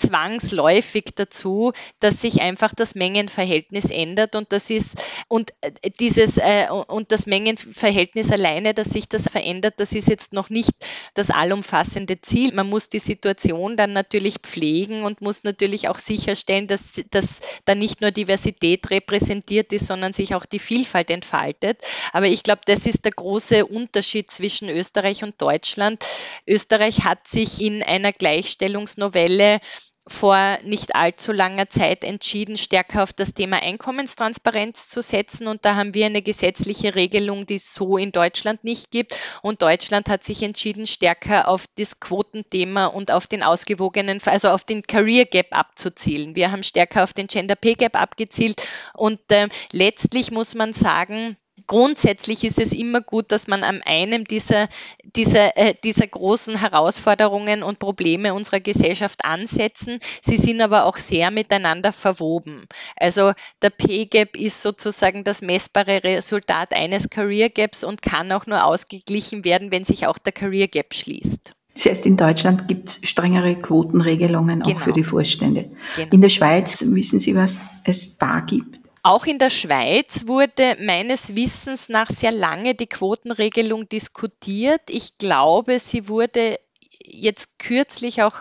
zwangsläufig 0.00 1.10
dazu, 1.14 1.72
dass 2.00 2.20
sich 2.20 2.40
einfach 2.40 2.74
das 2.74 2.94
Mengenverhältnis 2.94 3.90
ändert 3.90 4.34
und 4.34 4.52
das 4.52 4.70
ist 4.70 5.02
und 5.28 5.52
äh, 5.60 5.90
dieses 6.00 6.38
äh, 6.38 6.68
und 6.88 7.12
das 7.12 7.26
Mengenverhältnis 7.26 8.32
alleine, 8.32 8.74
dass 8.74 8.88
sich 8.88 9.08
das 9.08 9.28
verändert, 9.28 9.74
das 9.78 9.92
ist 9.92 10.08
jetzt 10.08 10.32
noch 10.32 10.50
nicht 10.50 10.72
das 11.14 11.30
allumfassende 11.30 12.20
Ziel. 12.20 12.52
Man 12.54 12.68
muss 12.68 12.88
die 12.88 12.98
Situation 12.98 13.76
dann 13.76 13.92
natürlich 13.92 14.38
pflegen 14.38 15.04
und 15.04 15.20
muss 15.20 15.44
natürlich 15.44 15.88
auch 15.88 15.98
sicherstellen, 15.98 16.66
dass, 16.66 17.02
dass 17.10 17.40
da 17.64 17.74
nicht 17.74 18.00
nur 18.00 18.10
Diversität 18.10 18.90
repräsentiert 18.90 19.72
ist, 19.72 19.86
sondern 19.86 20.12
sich 20.12 20.34
auch 20.34 20.46
die 20.46 20.58
Vielfalt 20.58 21.10
entfaltet. 21.10 21.80
Aber 22.12 22.26
ich 22.26 22.42
glaube, 22.42 22.62
das 22.64 22.86
ist 22.86 23.04
der 23.04 23.12
große 23.12 23.66
Unterschied 23.66 24.30
zwischen 24.30 24.68
Österreich 24.68 25.22
und 25.22 25.40
Deutschland. 25.40 26.04
Österreich 26.46 27.04
hat 27.04 27.28
sich 27.28 27.60
in 27.60 27.82
einer 27.82 28.12
Gleichstellungsnovelle 28.12 29.60
vor 30.06 30.58
nicht 30.64 30.96
allzu 30.96 31.32
langer 31.32 31.68
Zeit 31.68 32.04
entschieden, 32.04 32.56
stärker 32.56 33.02
auf 33.02 33.12
das 33.12 33.34
Thema 33.34 33.62
Einkommenstransparenz 33.62 34.88
zu 34.88 35.02
setzen. 35.02 35.46
Und 35.46 35.64
da 35.64 35.76
haben 35.76 35.94
wir 35.94 36.06
eine 36.06 36.22
gesetzliche 36.22 36.94
Regelung, 36.94 37.46
die 37.46 37.56
es 37.56 37.74
so 37.74 37.96
in 37.96 38.10
Deutschland 38.10 38.64
nicht 38.64 38.90
gibt. 38.90 39.16
Und 39.42 39.62
Deutschland 39.62 40.08
hat 40.08 40.24
sich 40.24 40.42
entschieden, 40.42 40.86
stärker 40.86 41.48
auf 41.48 41.66
das 41.76 42.00
Quotenthema 42.00 42.86
und 42.86 43.12
auf 43.12 43.26
den 43.26 43.42
ausgewogenen, 43.42 44.20
also 44.24 44.48
auf 44.48 44.64
den 44.64 44.82
Career 44.82 45.26
Gap 45.26 45.48
abzuzielen. 45.50 46.34
Wir 46.34 46.50
haben 46.50 46.62
stärker 46.62 47.04
auf 47.04 47.12
den 47.12 47.26
Gender 47.26 47.54
Pay 47.54 47.74
Gap 47.74 48.00
abgezielt. 48.00 48.62
Und 48.94 49.20
äh, 49.30 49.48
letztlich 49.70 50.30
muss 50.30 50.54
man 50.54 50.72
sagen, 50.72 51.36
Grundsätzlich 51.66 52.44
ist 52.44 52.60
es 52.60 52.72
immer 52.72 53.00
gut, 53.00 53.32
dass 53.32 53.48
man 53.48 53.64
an 53.64 53.82
einem 53.82 54.24
dieser, 54.24 54.68
dieser, 55.16 55.56
äh, 55.56 55.74
dieser 55.82 56.06
großen 56.06 56.58
Herausforderungen 56.58 57.62
und 57.62 57.78
Probleme 57.78 58.34
unserer 58.34 58.60
Gesellschaft 58.60 59.24
ansetzen. 59.24 59.98
Sie 60.22 60.36
sind 60.36 60.60
aber 60.60 60.84
auch 60.84 60.98
sehr 60.98 61.30
miteinander 61.30 61.92
verwoben. 61.92 62.66
Also 62.96 63.32
der 63.62 63.70
Pay 63.70 64.06
Gap 64.06 64.36
ist 64.36 64.62
sozusagen 64.62 65.24
das 65.24 65.42
messbare 65.42 66.04
Resultat 66.04 66.72
eines 66.72 67.10
Career 67.10 67.50
Gaps 67.50 67.84
und 67.84 68.02
kann 68.02 68.32
auch 68.32 68.46
nur 68.46 68.64
ausgeglichen 68.64 69.44
werden, 69.44 69.72
wenn 69.72 69.84
sich 69.84 70.06
auch 70.06 70.18
der 70.18 70.32
Career 70.32 70.68
Gap 70.68 70.94
schließt. 70.94 71.54
Das 71.74 71.86
heißt, 71.86 72.06
in 72.06 72.16
Deutschland 72.16 72.68
gibt 72.68 72.88
es 72.88 73.00
strengere 73.04 73.54
Quotenregelungen 73.54 74.60
genau. 74.60 74.76
auch 74.76 74.80
für 74.80 74.92
die 74.92 75.04
Vorstände. 75.04 75.70
Genau. 75.96 76.12
In 76.12 76.20
der 76.20 76.28
Schweiz 76.28 76.84
wissen 76.86 77.20
Sie, 77.20 77.34
was 77.34 77.62
es 77.84 78.18
da 78.18 78.40
gibt? 78.40 78.79
Auch 79.02 79.24
in 79.24 79.38
der 79.38 79.48
Schweiz 79.48 80.26
wurde 80.26 80.76
meines 80.78 81.34
Wissens 81.34 81.88
nach 81.88 82.10
sehr 82.10 82.32
lange 82.32 82.74
die 82.74 82.86
Quotenregelung 82.86 83.88
diskutiert. 83.88 84.82
Ich 84.88 85.16
glaube, 85.16 85.78
sie 85.78 86.06
wurde 86.08 86.58
jetzt 87.02 87.58
kürzlich 87.58 88.22
auch 88.22 88.36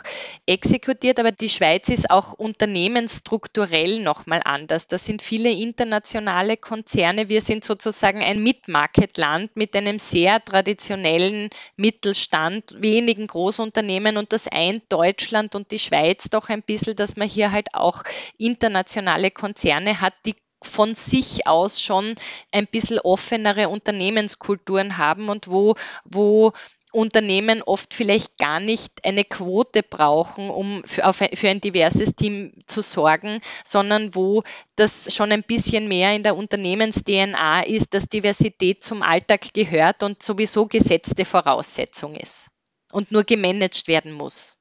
exekutiert, 0.46 1.18
aber 1.20 1.32
die 1.32 1.48
Schweiz 1.48 1.88
ist 1.88 2.12
auch 2.12 2.34
unternehmensstrukturell 2.34 4.02
nochmal 4.02 4.42
anders. 4.44 4.88
Das 4.88 5.06
sind 5.06 5.22
viele 5.22 5.50
internationale 5.50 6.58
Konzerne. 6.58 7.30
Wir 7.30 7.40
sind 7.40 7.64
sozusagen 7.64 8.22
ein 8.22 8.44
Mid-Market-Land 8.44 9.56
mit 9.56 9.76
einem 9.78 9.98
sehr 9.98 10.44
traditionellen 10.44 11.50
Mittelstand, 11.78 12.76
wenigen 12.78 13.28
Großunternehmen 13.28 14.18
und 14.18 14.34
das 14.34 14.48
eint 14.48 14.84
Deutschland 14.90 15.56
und 15.56 15.72
die 15.72 15.80
Schweiz 15.80 16.30
doch 16.30 16.50
ein 16.50 16.62
bisschen, 16.62 16.98
dass 16.98 17.16
man 17.16 17.30
hier 17.30 17.52
halt 17.52 17.74
auch 17.74 18.04
internationale 18.38 19.32
Konzerne 19.32 20.02
hat, 20.02 20.14
die 20.26 20.36
von 20.62 20.96
sich 20.96 21.48
aus 21.48 21.82
schon 21.82 22.16
ein 22.52 22.68
bisschen 22.68 23.00
offenere 23.00 23.70
Unternehmenskulturen 23.70 24.98
haben 24.98 25.30
und 25.30 25.50
wo, 25.50 25.76
wo 26.04 26.54
Unternehmen 26.92 27.62
oft 27.62 27.94
vielleicht 27.94 28.38
gar 28.38 28.60
nicht 28.60 29.06
eine 29.06 29.24
Quote 29.24 29.84
brauchen, 29.84 30.50
um 30.50 30.82
für, 30.86 31.06
auf, 31.06 31.18
für 31.18 31.50
ein 31.50 31.62
diverses 31.62 32.16
Team 32.16 32.54
zu 32.66 32.82
sorgen, 32.82 33.40
sondern 33.64 34.16
wo 34.16 34.44
das 34.76 35.14
schon 35.14 35.32
ein 35.32 35.44
bisschen 35.44 35.88
mehr 35.88 36.16
in 36.16 36.24
der 36.24 36.36
Unternehmens-DNA 36.36 37.62
ist, 37.62 37.94
dass 37.94 38.08
Diversität 38.08 38.84
zum 38.84 39.04
Alltag 39.04 39.54
gehört 39.54 40.02
und 40.02 40.24
sowieso 40.24 40.66
gesetzte 40.66 41.26
Voraussetzung 41.26 42.16
ist 42.16 42.50
und 42.92 43.12
nur 43.12 43.24
gemanagt 43.24 43.88
werden 43.88 44.12
muss. 44.12 44.58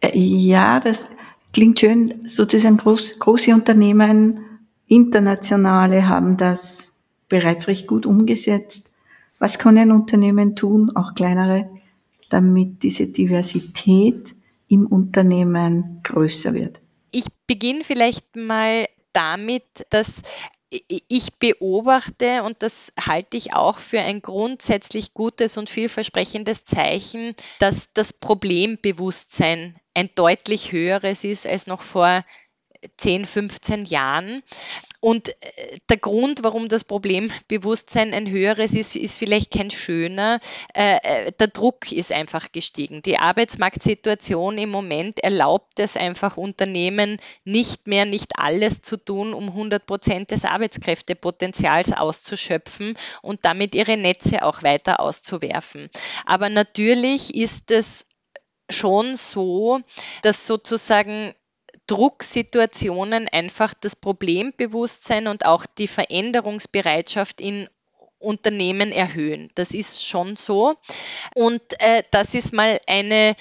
Äh, 0.00 0.16
ja, 0.16 0.80
das 0.80 1.10
klingt 1.52 1.80
schön. 1.80 2.26
Sozusagen 2.26 2.78
groß, 2.78 3.18
große 3.18 3.52
Unternehmen, 3.52 4.47
internationale 4.88 6.08
haben 6.08 6.36
das 6.36 6.96
bereits 7.28 7.68
recht 7.68 7.86
gut 7.86 8.06
umgesetzt. 8.06 8.90
Was 9.38 9.58
kann 9.58 9.78
ein 9.78 9.92
Unternehmen 9.92 10.56
tun, 10.56 10.96
auch 10.96 11.14
kleinere, 11.14 11.70
damit 12.30 12.82
diese 12.82 13.06
Diversität 13.06 14.34
im 14.68 14.86
Unternehmen 14.86 16.00
größer 16.02 16.54
wird? 16.54 16.80
Ich 17.10 17.26
beginne 17.46 17.84
vielleicht 17.84 18.34
mal 18.34 18.86
damit, 19.12 19.64
dass 19.90 20.22
ich 20.70 21.38
beobachte, 21.38 22.42
und 22.42 22.62
das 22.62 22.92
halte 23.00 23.38
ich 23.38 23.54
auch 23.54 23.78
für 23.78 24.00
ein 24.00 24.20
grundsätzlich 24.20 25.14
gutes 25.14 25.56
und 25.56 25.70
vielversprechendes 25.70 26.64
Zeichen, 26.64 27.34
dass 27.58 27.92
das 27.94 28.12
Problembewusstsein 28.12 29.74
ein 29.94 30.10
deutlich 30.14 30.72
höheres 30.72 31.24
ist 31.24 31.46
als 31.46 31.66
noch 31.66 31.80
vor 31.80 32.22
10, 32.96 33.26
15 33.26 33.84
Jahren. 33.84 34.42
Und 35.00 35.28
äh, 35.28 35.78
der 35.88 35.96
Grund, 35.96 36.42
warum 36.42 36.68
das 36.68 36.84
Problembewusstsein 36.84 38.12
ein 38.12 38.28
höheres 38.28 38.74
ist, 38.74 38.96
ist 38.96 39.18
vielleicht 39.18 39.52
kein 39.52 39.70
schöner. 39.70 40.40
Äh, 40.74 40.98
äh, 41.02 41.32
der 41.32 41.48
Druck 41.48 41.92
ist 41.92 42.12
einfach 42.12 42.50
gestiegen. 42.50 43.02
Die 43.02 43.18
Arbeitsmarktsituation 43.18 44.58
im 44.58 44.70
Moment 44.70 45.20
erlaubt 45.20 45.78
es 45.78 45.96
einfach 45.96 46.36
Unternehmen 46.36 47.18
nicht 47.44 47.86
mehr, 47.86 48.06
nicht 48.06 48.38
alles 48.38 48.82
zu 48.82 48.96
tun, 48.96 49.34
um 49.34 49.48
100 49.48 49.86
Prozent 49.86 50.30
des 50.32 50.44
Arbeitskräftepotenzials 50.44 51.92
auszuschöpfen 51.92 52.96
und 53.22 53.44
damit 53.44 53.74
ihre 53.76 53.96
Netze 53.96 54.42
auch 54.42 54.62
weiter 54.64 54.98
auszuwerfen. 55.00 55.90
Aber 56.26 56.48
natürlich 56.48 57.34
ist 57.34 57.70
es 57.70 58.06
schon 58.70 59.16
so, 59.16 59.80
dass 60.22 60.46
sozusagen 60.46 61.34
Drucksituationen 61.88 63.28
einfach 63.28 63.74
das 63.74 63.96
Problembewusstsein 63.96 65.26
und 65.26 65.44
auch 65.44 65.66
die 65.66 65.88
Veränderungsbereitschaft 65.88 67.40
in 67.40 67.68
Unternehmen 68.20 68.92
erhöhen. 68.92 69.50
Das 69.54 69.74
ist 69.74 70.06
schon 70.06 70.36
so. 70.36 70.76
Und 71.34 71.62
äh, 71.80 72.02
das 72.10 72.34
ist 72.34 72.52
mal 72.52 72.80
eine 72.86 73.34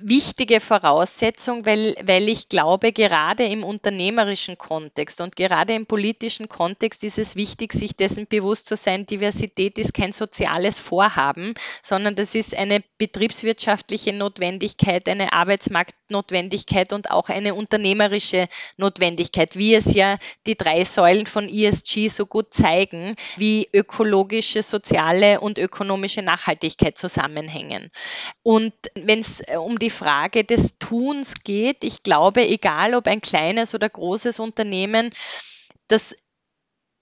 wichtige 0.00 0.60
Voraussetzung, 0.60 1.64
weil, 1.64 1.96
weil 2.02 2.28
ich 2.28 2.48
glaube, 2.48 2.92
gerade 2.92 3.44
im 3.44 3.64
unternehmerischen 3.64 4.58
Kontext 4.58 5.20
und 5.20 5.34
gerade 5.34 5.74
im 5.74 5.86
politischen 5.86 6.48
Kontext 6.48 7.04
ist 7.04 7.18
es 7.18 7.36
wichtig, 7.36 7.72
sich 7.72 7.96
dessen 7.96 8.26
bewusst 8.26 8.66
zu 8.66 8.76
sein, 8.76 9.06
Diversität 9.06 9.78
ist 9.78 9.94
kein 9.94 10.12
soziales 10.12 10.78
Vorhaben, 10.78 11.54
sondern 11.82 12.14
das 12.14 12.34
ist 12.34 12.54
eine 12.54 12.82
betriebswirtschaftliche 12.98 14.12
Notwendigkeit, 14.12 15.08
eine 15.08 15.32
Arbeitsmarktnotwendigkeit 15.32 16.92
und 16.92 17.10
auch 17.10 17.28
eine 17.28 17.54
unternehmerische 17.54 18.46
Notwendigkeit, 18.76 19.56
wie 19.56 19.74
es 19.74 19.94
ja 19.94 20.18
die 20.46 20.56
drei 20.56 20.84
Säulen 20.84 21.26
von 21.26 21.48
ESG 21.48 22.08
so 22.08 22.26
gut 22.26 22.52
zeigen, 22.52 23.16
wie 23.36 23.68
ökologische, 23.72 24.62
soziale 24.62 25.40
und 25.40 25.58
ökonomische 25.58 26.22
Nachhaltigkeit 26.22 26.98
zusammenhängen. 26.98 27.90
Und 28.42 28.74
wenn 28.94 29.20
es 29.20 29.42
um 29.58 29.77
die 29.78 29.90
Frage 29.90 30.44
des 30.44 30.78
Tuns 30.78 31.34
geht. 31.44 31.84
Ich 31.84 32.02
glaube, 32.02 32.46
egal 32.46 32.94
ob 32.94 33.06
ein 33.06 33.20
kleines 33.20 33.74
oder 33.74 33.88
großes 33.88 34.40
Unternehmen, 34.40 35.10
das 35.88 36.16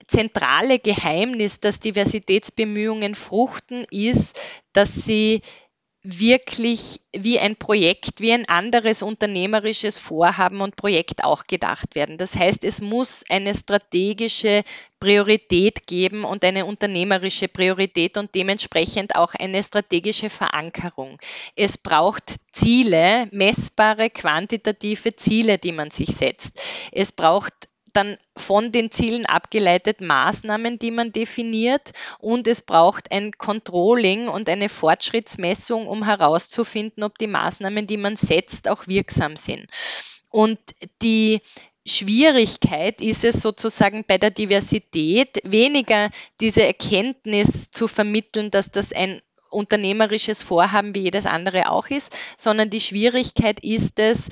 zentrale 0.07 0.79
Geheimnis, 0.79 1.59
dass 1.59 1.79
Diversitätsbemühungen 1.79 3.15
fruchten, 3.15 3.85
ist, 3.91 4.39
dass 4.73 4.93
sie 4.93 5.41
wirklich 6.09 7.01
wie 7.11 7.37
ein 7.37 7.57
Projekt, 7.57 8.21
wie 8.21 8.31
ein 8.31 8.47
anderes 8.47 9.01
unternehmerisches 9.01 9.99
Vorhaben 9.99 10.61
und 10.61 10.77
Projekt 10.77 11.23
auch 11.23 11.45
gedacht 11.45 11.95
werden. 11.95 12.17
Das 12.17 12.35
heißt, 12.35 12.63
es 12.63 12.81
muss 12.81 13.25
eine 13.29 13.53
strategische 13.53 14.63
Priorität 15.01 15.85
geben 15.85 16.23
und 16.23 16.45
eine 16.45 16.65
unternehmerische 16.65 17.49
Priorität 17.49 18.17
und 18.17 18.33
dementsprechend 18.35 19.15
auch 19.15 19.33
eine 19.33 19.61
strategische 19.61 20.29
Verankerung. 20.29 21.19
Es 21.55 21.77
braucht 21.77 22.35
Ziele, 22.53 23.27
messbare, 23.31 24.09
quantitative 24.09 25.15
Ziele, 25.15 25.57
die 25.57 25.73
man 25.73 25.91
sich 25.91 26.09
setzt. 26.09 26.61
Es 26.93 27.11
braucht 27.11 27.66
dann 27.97 28.17
von 28.35 28.71
den 28.71 28.91
Zielen 28.91 29.25
abgeleitet 29.25 30.01
Maßnahmen, 30.01 30.77
die 30.77 30.91
man 30.91 31.11
definiert 31.11 31.91
und 32.19 32.47
es 32.47 32.61
braucht 32.61 33.11
ein 33.11 33.31
Controlling 33.31 34.27
und 34.27 34.47
eine 34.49 34.69
Fortschrittsmessung, 34.69 35.87
um 35.87 36.05
herauszufinden, 36.05 37.03
ob 37.03 37.17
die 37.17 37.27
Maßnahmen, 37.27 37.87
die 37.87 37.97
man 37.97 38.15
setzt, 38.15 38.69
auch 38.69 38.85
wirksam 38.87 39.35
sind. 39.35 39.65
Und 40.29 40.59
die 41.01 41.41
Schwierigkeit 41.87 43.01
ist 43.01 43.23
es 43.23 43.41
sozusagen 43.41 44.03
bei 44.05 44.19
der 44.19 44.29
Diversität 44.29 45.39
weniger 45.43 46.11
diese 46.39 46.63
Erkenntnis 46.63 47.71
zu 47.71 47.87
vermitteln, 47.87 48.51
dass 48.51 48.69
das 48.69 48.93
ein 48.93 49.21
unternehmerisches 49.49 50.43
Vorhaben 50.43 50.93
wie 50.93 51.01
jedes 51.01 51.25
andere 51.25 51.71
auch 51.71 51.87
ist, 51.87 52.15
sondern 52.37 52.69
die 52.69 52.81
Schwierigkeit 52.81 53.63
ist 53.63 53.97
es, 53.97 54.29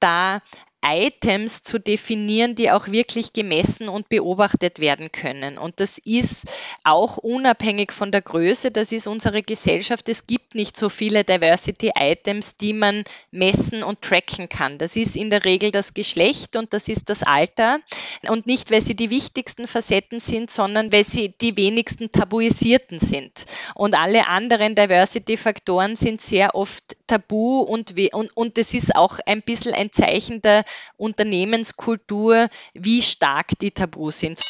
da 0.00 0.40
Items 0.84 1.62
zu 1.62 1.78
definieren, 1.78 2.54
die 2.56 2.70
auch 2.70 2.88
wirklich 2.88 3.32
gemessen 3.32 3.88
und 3.88 4.08
beobachtet 4.08 4.80
werden 4.80 5.12
können. 5.12 5.56
Und 5.56 5.78
das 5.78 5.98
ist 5.98 6.46
auch 6.82 7.18
unabhängig 7.18 7.92
von 7.92 8.10
der 8.10 8.22
Größe, 8.22 8.72
das 8.72 8.90
ist 8.90 9.06
unsere 9.06 9.42
Gesellschaft. 9.42 10.08
Es 10.08 10.26
gibt 10.26 10.41
nicht 10.54 10.76
so 10.76 10.88
viele 10.88 11.24
Diversity-Items, 11.24 12.56
die 12.56 12.72
man 12.72 13.04
messen 13.30 13.82
und 13.82 14.02
tracken 14.02 14.48
kann. 14.48 14.78
Das 14.78 14.96
ist 14.96 15.16
in 15.16 15.30
der 15.30 15.44
Regel 15.44 15.70
das 15.70 15.94
Geschlecht 15.94 16.56
und 16.56 16.72
das 16.72 16.88
ist 16.88 17.08
das 17.08 17.22
Alter. 17.22 17.80
Und 18.28 18.46
nicht, 18.46 18.70
weil 18.70 18.80
sie 18.80 18.94
die 18.94 19.10
wichtigsten 19.10 19.66
Facetten 19.66 20.20
sind, 20.20 20.50
sondern 20.50 20.92
weil 20.92 21.04
sie 21.04 21.34
die 21.40 21.56
wenigsten 21.56 22.12
tabuisierten 22.12 23.00
sind. 23.00 23.44
Und 23.74 23.94
alle 23.94 24.26
anderen 24.26 24.74
Diversity-Faktoren 24.74 25.96
sind 25.96 26.20
sehr 26.20 26.54
oft 26.54 26.96
tabu 27.06 27.60
und, 27.60 27.94
und, 28.12 28.36
und 28.36 28.58
das 28.58 28.74
ist 28.74 28.94
auch 28.94 29.18
ein 29.26 29.42
bisschen 29.42 29.74
ein 29.74 29.92
Zeichen 29.92 30.42
der 30.42 30.64
Unternehmenskultur, 30.96 32.48
wie 32.74 33.02
stark 33.02 33.58
die 33.60 33.70
Tabus 33.70 34.20
sind. 34.20 34.40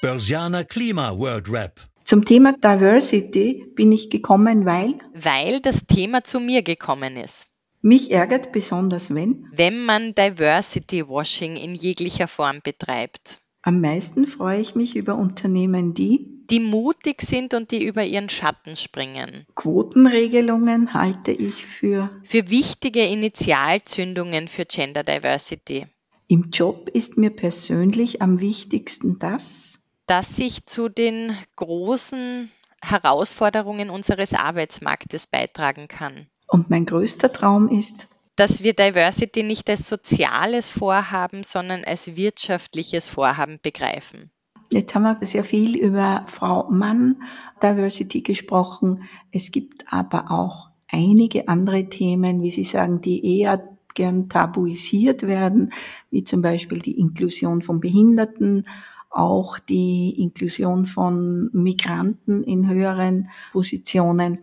Börsianer 0.00 0.64
Klima 0.64 1.16
World 1.16 1.48
Rap. 1.48 1.91
Zum 2.04 2.24
Thema 2.24 2.52
Diversity 2.52 3.72
bin 3.74 3.92
ich 3.92 4.10
gekommen, 4.10 4.66
weil? 4.66 4.94
Weil 5.14 5.60
das 5.60 5.86
Thema 5.86 6.24
zu 6.24 6.40
mir 6.40 6.62
gekommen 6.62 7.16
ist. 7.16 7.46
Mich 7.80 8.10
ärgert 8.10 8.52
besonders, 8.52 9.14
wenn? 9.14 9.48
Wenn 9.52 9.84
man 9.84 10.14
Diversity 10.14 11.08
Washing 11.08 11.56
in 11.56 11.74
jeglicher 11.74 12.28
Form 12.28 12.60
betreibt. 12.62 13.40
Am 13.62 13.80
meisten 13.80 14.26
freue 14.26 14.60
ich 14.60 14.74
mich 14.74 14.96
über 14.96 15.16
Unternehmen, 15.16 15.94
die 15.94 16.32
die 16.50 16.60
mutig 16.60 17.22
sind 17.22 17.54
und 17.54 17.70
die 17.70 17.84
über 17.84 18.04
ihren 18.04 18.28
Schatten 18.28 18.76
springen. 18.76 19.46
Quotenregelungen 19.54 20.92
halte 20.92 21.30
ich 21.30 21.64
für 21.64 22.10
für 22.24 22.50
wichtige 22.50 23.04
Initialzündungen 23.04 24.48
für 24.48 24.66
Gender 24.66 25.02
Diversity. 25.02 25.86
Im 26.28 26.50
Job 26.50 26.90
ist 26.92 27.16
mir 27.16 27.30
persönlich 27.30 28.20
am 28.20 28.40
wichtigsten 28.40 29.18
das, 29.18 29.78
dass 30.12 30.38
ich 30.40 30.66
zu 30.66 30.90
den 30.90 31.34
großen 31.56 32.50
Herausforderungen 32.82 33.88
unseres 33.88 34.34
Arbeitsmarktes 34.34 35.26
beitragen 35.26 35.88
kann. 35.88 36.26
Und 36.46 36.68
mein 36.68 36.84
größter 36.84 37.32
Traum 37.32 37.70
ist, 37.70 38.08
dass 38.36 38.62
wir 38.62 38.74
Diversity 38.74 39.42
nicht 39.42 39.70
als 39.70 39.88
soziales 39.88 40.68
Vorhaben, 40.68 41.44
sondern 41.44 41.84
als 41.84 42.14
wirtschaftliches 42.14 43.08
Vorhaben 43.08 43.58
begreifen. 43.62 44.30
Jetzt 44.70 44.94
haben 44.94 45.04
wir 45.04 45.16
sehr 45.26 45.44
viel 45.44 45.78
über 45.78 46.26
Frau-Mann-Diversity 46.26 48.20
gesprochen. 48.20 49.04
Es 49.30 49.50
gibt 49.50 49.90
aber 49.90 50.30
auch 50.30 50.68
einige 50.90 51.48
andere 51.48 51.88
Themen, 51.88 52.42
wie 52.42 52.50
Sie 52.50 52.64
sagen, 52.64 53.00
die 53.00 53.40
eher 53.40 53.66
gern 53.94 54.28
tabuisiert 54.28 55.22
werden, 55.22 55.72
wie 56.10 56.22
zum 56.22 56.42
Beispiel 56.42 56.80
die 56.80 56.98
Inklusion 56.98 57.62
von 57.62 57.80
Behinderten, 57.80 58.66
auch 59.12 59.58
die 59.58 60.10
Inklusion 60.20 60.86
von 60.86 61.50
Migranten 61.52 62.42
in 62.44 62.68
höheren 62.68 63.28
Positionen. 63.52 64.40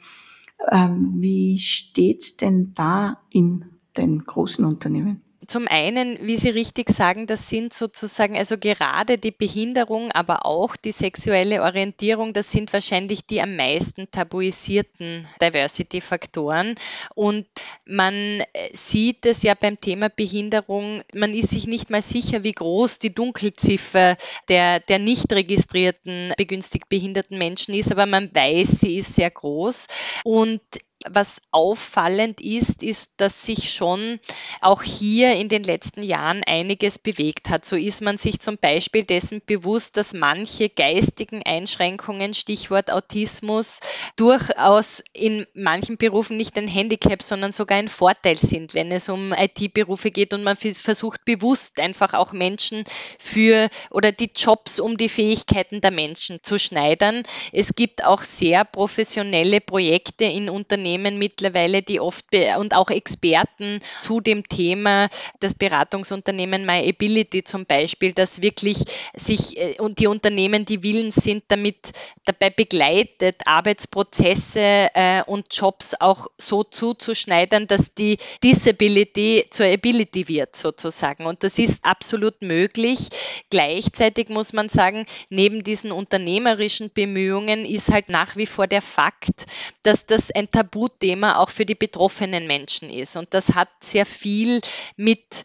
Ähm, 0.71 1.15
wie 1.17 1.57
steht's 1.57 2.37
denn 2.37 2.73
da 2.75 3.19
in 3.29 3.65
den 3.97 4.23
großen 4.25 4.63
Unternehmen? 4.65 5.21
Zum 5.49 5.67
einen, 5.67 6.19
wie 6.21 6.35
Sie 6.35 6.49
richtig 6.49 6.91
sagen, 6.91 7.25
das 7.25 7.49
sind 7.49 7.73
sozusagen, 7.73 8.37
also 8.37 8.59
gerade 8.59 9.17
die 9.17 9.31
Behinderung, 9.31 10.11
aber 10.11 10.45
auch 10.45 10.75
die 10.75 10.91
sexuelle 10.91 11.63
Orientierung, 11.63 12.33
das 12.33 12.51
sind 12.51 12.71
wahrscheinlich 12.71 13.25
die 13.25 13.41
am 13.41 13.55
meisten 13.55 14.11
tabuisierten 14.11 15.27
Diversity-Faktoren. 15.41 16.75
Und 17.15 17.47
man 17.83 18.13
äh, 18.13 18.45
sieht 18.73 19.25
es 19.25 19.41
ja 19.41 19.55
beim 19.55 19.81
Thema 19.81 20.09
Behinderung, 20.09 21.01
man 21.15 21.33
ist 21.33 21.49
sich 21.49 21.65
nicht 21.65 21.89
mal 21.89 22.03
sicher, 22.03 22.43
wie 22.43 22.51
groß 22.51 22.99
die 22.99 23.15
Dunkelziffer 23.15 24.17
der, 24.49 24.79
der 24.81 24.99
nicht 24.99 25.33
registrierten 25.33 26.31
begünstigt 26.37 26.89
behinderten 26.89 27.39
Menschen 27.39 27.73
ist, 27.73 27.91
aber 27.91 28.05
man 28.05 28.29
weiß, 28.35 28.81
sie 28.81 28.97
ist 28.97 29.15
sehr 29.15 29.31
groß. 29.31 29.87
Und 30.23 30.61
was 31.07 31.41
auffallend 31.51 32.41
ist, 32.41 32.83
ist, 32.83 33.21
dass 33.21 33.45
sich 33.45 33.71
schon 33.71 34.19
auch 34.59 34.83
hier 34.83 35.33
in 35.35 35.47
den 35.47 35.63
letzten 35.63 36.03
Jahren 36.03 36.43
einiges 36.43 36.99
bewegt 36.99 37.49
hat. 37.49 37.63
So 37.63 37.77
ist 37.77 38.01
man 38.01 38.17
sich 38.17 38.41
zum 38.41 38.57
Beispiel 38.57 39.05
dessen 39.05 39.41
bewusst, 39.45 39.95
dass 39.95 40.13
manche 40.13 40.67
geistigen 40.67 41.41
Einschränkungen, 41.43 42.33
Stichwort 42.33 42.91
Autismus, 42.91 43.79
durchaus 44.17 45.01
in 45.13 45.47
manchen 45.53 45.95
Berufen 45.95 46.35
nicht 46.35 46.57
ein 46.57 46.67
Handicap, 46.67 47.23
sondern 47.23 47.53
sogar 47.53 47.77
ein 47.77 47.87
Vorteil 47.87 48.37
sind, 48.37 48.73
wenn 48.73 48.91
es 48.91 49.07
um 49.07 49.31
IT-Berufe 49.31 50.11
geht 50.11 50.33
und 50.33 50.43
man 50.43 50.57
versucht 50.57 51.23
bewusst 51.23 51.79
einfach 51.79 52.13
auch 52.13 52.33
Menschen 52.33 52.83
für 53.17 53.69
oder 53.89 54.11
die 54.11 54.31
Jobs 54.35 54.81
um 54.81 54.97
die 54.97 55.09
Fähigkeiten 55.09 55.79
der 55.79 55.91
Menschen 55.91 56.43
zu 56.43 56.59
schneidern. 56.59 57.23
Es 57.53 57.73
gibt 57.73 58.03
auch 58.03 58.23
sehr 58.23 58.65
professionelle 58.65 59.61
Projekte 59.61 60.25
in 60.25 60.49
Unternehmen, 60.49 60.88
Unternehmen 60.89 61.19
mittlerweile, 61.19 61.81
die 61.83 61.99
oft 61.99 62.25
und 62.57 62.75
auch 62.75 62.89
Experten 62.89 63.79
zu 63.99 64.21
dem 64.21 64.47
Thema, 64.47 65.09
das 65.39 65.53
Beratungsunternehmen 65.53 66.65
MyAbility 66.65 67.43
zum 67.43 67.65
Beispiel, 67.65 68.13
dass 68.13 68.41
wirklich 68.41 68.77
sich 69.13 69.57
äh, 69.57 69.75
und 69.79 69.99
die 69.99 70.07
Unternehmen, 70.07 70.65
die 70.65 70.81
willens 70.81 71.15
sind, 71.15 71.43
damit 71.49 71.91
dabei 72.25 72.49
begleitet, 72.49 73.41
Arbeitsprozesse 73.45 74.89
äh, 74.93 75.23
und 75.25 75.47
Jobs 75.51 75.95
auch 75.99 76.27
so 76.37 76.63
zuzuschneidern, 76.63 77.67
dass 77.67 77.93
die 77.93 78.17
Disability 78.43 79.45
zur 79.51 79.67
Ability 79.67 80.27
wird 80.27 80.55
sozusagen. 80.55 81.25
Und 81.25 81.43
das 81.43 81.59
ist 81.59 81.85
absolut 81.85 82.41
möglich. 82.41 83.09
Gleichzeitig 83.49 84.29
muss 84.29 84.53
man 84.53 84.69
sagen, 84.69 85.05
neben 85.29 85.63
diesen 85.63 85.91
unternehmerischen 85.91 86.91
Bemühungen 86.91 87.65
ist 87.65 87.91
halt 87.91 88.09
nach 88.09 88.35
wie 88.35 88.47
vor 88.47 88.67
der 88.67 88.81
Fakt, 88.81 89.45
dass 89.83 90.05
das 90.05 90.31
ein 90.31 90.49
Tabu 90.49 90.78
Tabuthema 90.79 91.37
auch 91.37 91.49
für 91.49 91.65
die 91.65 91.75
betroffenen 91.75 92.47
Menschen 92.47 92.89
ist. 92.89 93.17
Und 93.17 93.33
das 93.33 93.55
hat 93.55 93.69
sehr 93.81 94.05
viel 94.05 94.61
mit 94.95 95.43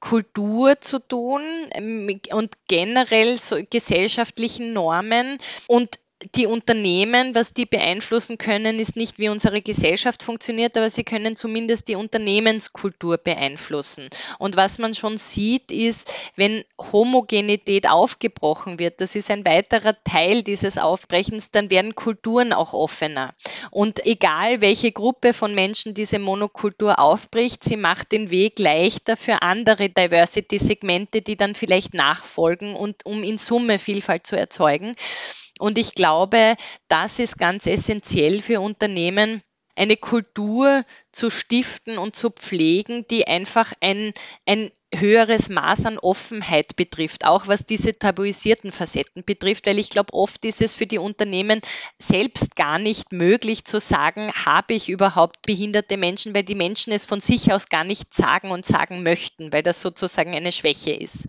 Kultur 0.00 0.80
zu 0.80 0.98
tun 0.98 1.42
ähm, 1.72 2.20
und 2.32 2.54
generell 2.66 3.38
so 3.38 3.60
gesellschaftlichen 3.68 4.72
Normen. 4.72 5.38
Und 5.68 5.98
die 6.34 6.46
Unternehmen, 6.46 7.34
was 7.34 7.52
die 7.52 7.66
beeinflussen 7.66 8.38
können, 8.38 8.78
ist 8.78 8.96
nicht, 8.96 9.18
wie 9.18 9.28
unsere 9.28 9.62
Gesellschaft 9.62 10.22
funktioniert, 10.22 10.76
aber 10.76 10.90
sie 10.90 11.04
können 11.04 11.36
zumindest 11.36 11.88
die 11.88 11.96
Unternehmenskultur 11.96 13.18
beeinflussen. 13.18 14.08
Und 14.38 14.56
was 14.56 14.78
man 14.78 14.94
schon 14.94 15.18
sieht, 15.18 15.70
ist, 15.70 16.12
wenn 16.36 16.64
Homogenität 16.78 17.88
aufgebrochen 17.88 18.78
wird, 18.78 19.00
das 19.00 19.16
ist 19.16 19.30
ein 19.30 19.44
weiterer 19.44 19.94
Teil 20.04 20.42
dieses 20.42 20.78
Aufbrechens, 20.78 21.50
dann 21.50 21.70
werden 21.70 21.94
Kulturen 21.94 22.52
auch 22.52 22.72
offener. 22.72 23.34
Und 23.70 24.04
egal, 24.06 24.60
welche 24.60 24.92
Gruppe 24.92 25.34
von 25.34 25.54
Menschen 25.54 25.94
diese 25.94 26.18
Monokultur 26.18 26.98
aufbricht, 26.98 27.64
sie 27.64 27.76
macht 27.76 28.12
den 28.12 28.30
Weg 28.30 28.58
leichter 28.58 29.16
für 29.16 29.42
andere 29.42 29.88
Diversity-Segmente, 29.88 31.22
die 31.22 31.36
dann 31.36 31.54
vielleicht 31.54 31.94
nachfolgen 31.94 32.74
und 32.74 33.04
um 33.06 33.22
in 33.22 33.38
Summe 33.38 33.78
Vielfalt 33.78 34.26
zu 34.26 34.36
erzeugen. 34.36 34.94
Und 35.58 35.78
ich 35.78 35.94
glaube, 35.94 36.56
das 36.88 37.18
ist 37.18 37.38
ganz 37.38 37.66
essentiell 37.66 38.40
für 38.40 38.60
Unternehmen, 38.60 39.42
eine 39.74 39.96
Kultur 39.96 40.84
zu 41.12 41.30
stiften 41.30 41.96
und 41.98 42.14
zu 42.14 42.30
pflegen, 42.30 43.06
die 43.08 43.26
einfach 43.26 43.72
ein, 43.80 44.12
ein 44.46 44.70
höheres 44.94 45.48
Maß 45.48 45.86
an 45.86 45.98
Offenheit 45.98 46.76
betrifft, 46.76 47.24
auch 47.24 47.48
was 47.48 47.64
diese 47.64 47.98
tabuisierten 47.98 48.72
Facetten 48.72 49.24
betrifft, 49.24 49.66
weil 49.66 49.78
ich 49.78 49.88
glaube, 49.88 50.12
oft 50.12 50.44
ist 50.44 50.60
es 50.60 50.74
für 50.74 50.86
die 50.86 50.98
Unternehmen 50.98 51.60
selbst 51.98 52.54
gar 52.56 52.78
nicht 52.78 53.12
möglich 53.12 53.64
zu 53.64 53.80
sagen, 53.80 54.30
habe 54.44 54.74
ich 54.74 54.90
überhaupt 54.90 55.40
behinderte 55.46 55.96
Menschen, 55.96 56.34
weil 56.34 56.42
die 56.44 56.54
Menschen 56.54 56.92
es 56.92 57.06
von 57.06 57.20
sich 57.20 57.52
aus 57.52 57.70
gar 57.70 57.84
nicht 57.84 58.12
sagen 58.12 58.50
und 58.50 58.66
sagen 58.66 59.02
möchten, 59.02 59.52
weil 59.52 59.62
das 59.62 59.80
sozusagen 59.80 60.34
eine 60.34 60.52
Schwäche 60.52 60.92
ist. 60.92 61.28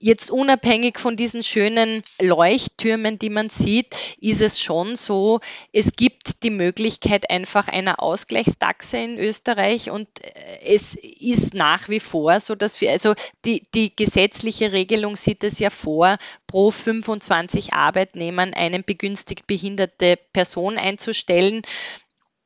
Jetzt 0.00 0.30
unabhängig 0.30 1.00
von 1.00 1.16
diesen 1.16 1.42
schönen 1.42 2.04
Leuchttürmen, 2.20 3.18
die 3.18 3.30
man 3.30 3.50
sieht, 3.50 3.96
ist 4.20 4.40
es 4.40 4.60
schon 4.60 4.94
so, 4.94 5.40
es 5.72 5.96
gibt 5.96 6.44
die 6.44 6.50
Möglichkeit 6.50 7.28
einfach 7.30 7.66
einer 7.66 8.00
Ausgleichstaxe 8.00 8.96
in 8.96 9.18
Österreich 9.18 9.90
und 9.90 10.06
äh, 10.22 10.60
es 10.62 10.94
ist 10.94 11.54
nach 11.54 11.88
wie 11.88 11.98
vor 11.98 12.38
so, 12.38 12.54
dass 12.54 12.80
wir, 12.80 12.92
also 12.92 13.14
die, 13.44 13.66
die 13.74 13.94
gesetzliche 13.94 14.70
Regelung 14.70 15.16
sieht 15.16 15.42
es 15.42 15.58
ja 15.58 15.68
vor, 15.68 16.16
pro 16.46 16.70
25 16.70 17.72
Arbeitnehmern 17.72 18.54
eine 18.54 18.84
begünstigt 18.84 19.48
behinderte 19.48 20.16
Person 20.32 20.78
einzustellen. 20.78 21.62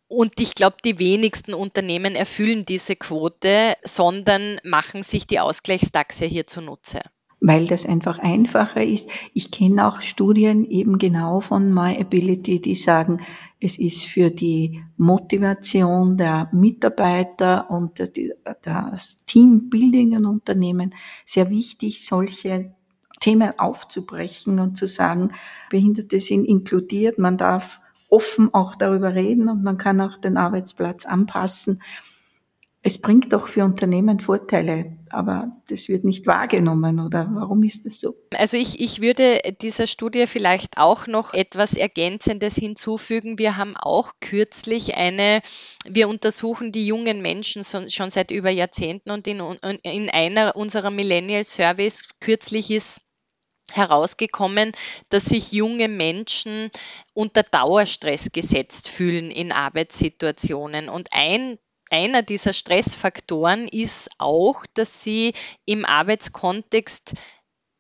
Und 0.09 0.41
ich 0.41 0.55
glaube, 0.55 0.77
die 0.83 0.99
wenigsten 0.99 1.53
Unternehmen 1.53 2.15
erfüllen 2.15 2.65
diese 2.65 2.97
Quote, 2.97 3.75
sondern 3.83 4.59
machen 4.65 5.03
sich 5.03 5.27
die 5.27 5.41
Ausgleichstaxe 5.41 6.25
hier 6.25 6.47
zunutze 6.47 7.03
weil 7.43 7.67
das 7.67 7.85
einfach 7.85 8.21
einfacher 8.21 8.85
ist. 8.85 9.11
Ich 9.35 9.51
kenne 9.51 9.87
auch 9.87 10.01
Studien 10.01 10.65
eben 10.65 10.97
genau 10.99 11.41
von 11.41 11.75
MyAbility, 11.75 12.61
die 12.61 12.77
sagen, 12.77 13.21
es 13.61 13.79
ist 13.79 14.05
für 14.05 14.31
die 14.31 14.81
Motivation 14.97 16.17
der 16.17 16.49
Mitarbeiter 16.53 17.69
und 17.69 17.99
das 18.63 19.25
Teambuilding 19.27 20.13
in 20.13 20.25
Unternehmen 20.25 20.95
sehr 21.25 21.51
wichtig, 21.51 22.07
solche 22.07 22.75
Themen 23.19 23.59
aufzubrechen 23.59 24.61
und 24.61 24.77
zu 24.77 24.87
sagen, 24.87 25.33
Behinderte 25.69 26.21
sind 26.21 26.45
inkludiert, 26.45 27.19
man 27.19 27.37
darf 27.39 27.81
offen 28.09 28.55
auch 28.55 28.77
darüber 28.77 29.15
reden 29.15 29.49
und 29.49 29.65
man 29.65 29.79
kann 29.79 30.01
auch 30.01 30.17
den 30.17 30.37
Arbeitsplatz 30.37 31.07
anpassen 31.07 31.81
es 32.85 33.01
bringt 33.01 33.33
doch 33.33 33.47
für 33.47 33.65
Unternehmen 33.65 34.19
Vorteile, 34.19 34.99
aber 35.11 35.53
das 35.69 35.89
wird 35.89 36.03
nicht 36.03 36.27
wahrgenommen 36.27 36.99
oder 36.99 37.29
warum 37.33 37.63
ist 37.63 37.87
das 37.87 38.01
so? 38.01 38.15
Also 38.35 38.57
ich, 38.57 38.81
ich 38.81 39.01
würde 39.01 39.41
dieser 39.61 39.87
Studie 39.87 40.27
vielleicht 40.27 40.79
auch 40.79 41.07
noch 41.07 41.33
etwas 41.33 41.77
Ergänzendes 41.77 42.57
hinzufügen. 42.57 43.39
Wir 43.39 43.57
haben 43.57 43.77
auch 43.77 44.15
kürzlich 44.21 44.97
eine, 44.97 45.43
wir 45.87 46.09
untersuchen 46.09 46.73
die 46.73 46.85
jungen 46.85 47.23
Menschen 47.23 47.63
schon 47.65 48.11
seit 48.11 48.33
über 48.33 48.51
Jahrzehnten 48.51 49.13
und 49.13 49.29
in, 49.29 49.39
in 49.83 50.11
einer 50.11 50.57
unserer 50.57 50.91
Millennial 50.91 51.45
Surveys 51.45 52.09
kürzlich 52.19 52.73
ist 52.73 53.03
herausgekommen, 53.71 54.73
dass 55.09 55.27
sich 55.27 55.53
junge 55.53 55.87
Menschen 55.87 56.71
unter 57.15 57.45
Dauerstress 57.45 58.33
gesetzt 58.33 58.89
fühlen 58.89 59.31
in 59.31 59.53
Arbeitssituationen. 59.53 60.89
Und 60.89 61.09
ein 61.13 61.59
einer 61.93 62.23
dieser 62.23 62.53
Stressfaktoren 62.53 63.69
ist 63.69 64.11
auch, 64.19 64.65
dass 64.75 65.03
sie 65.03 65.35
im 65.65 65.85
Arbeitskontext 65.85 67.15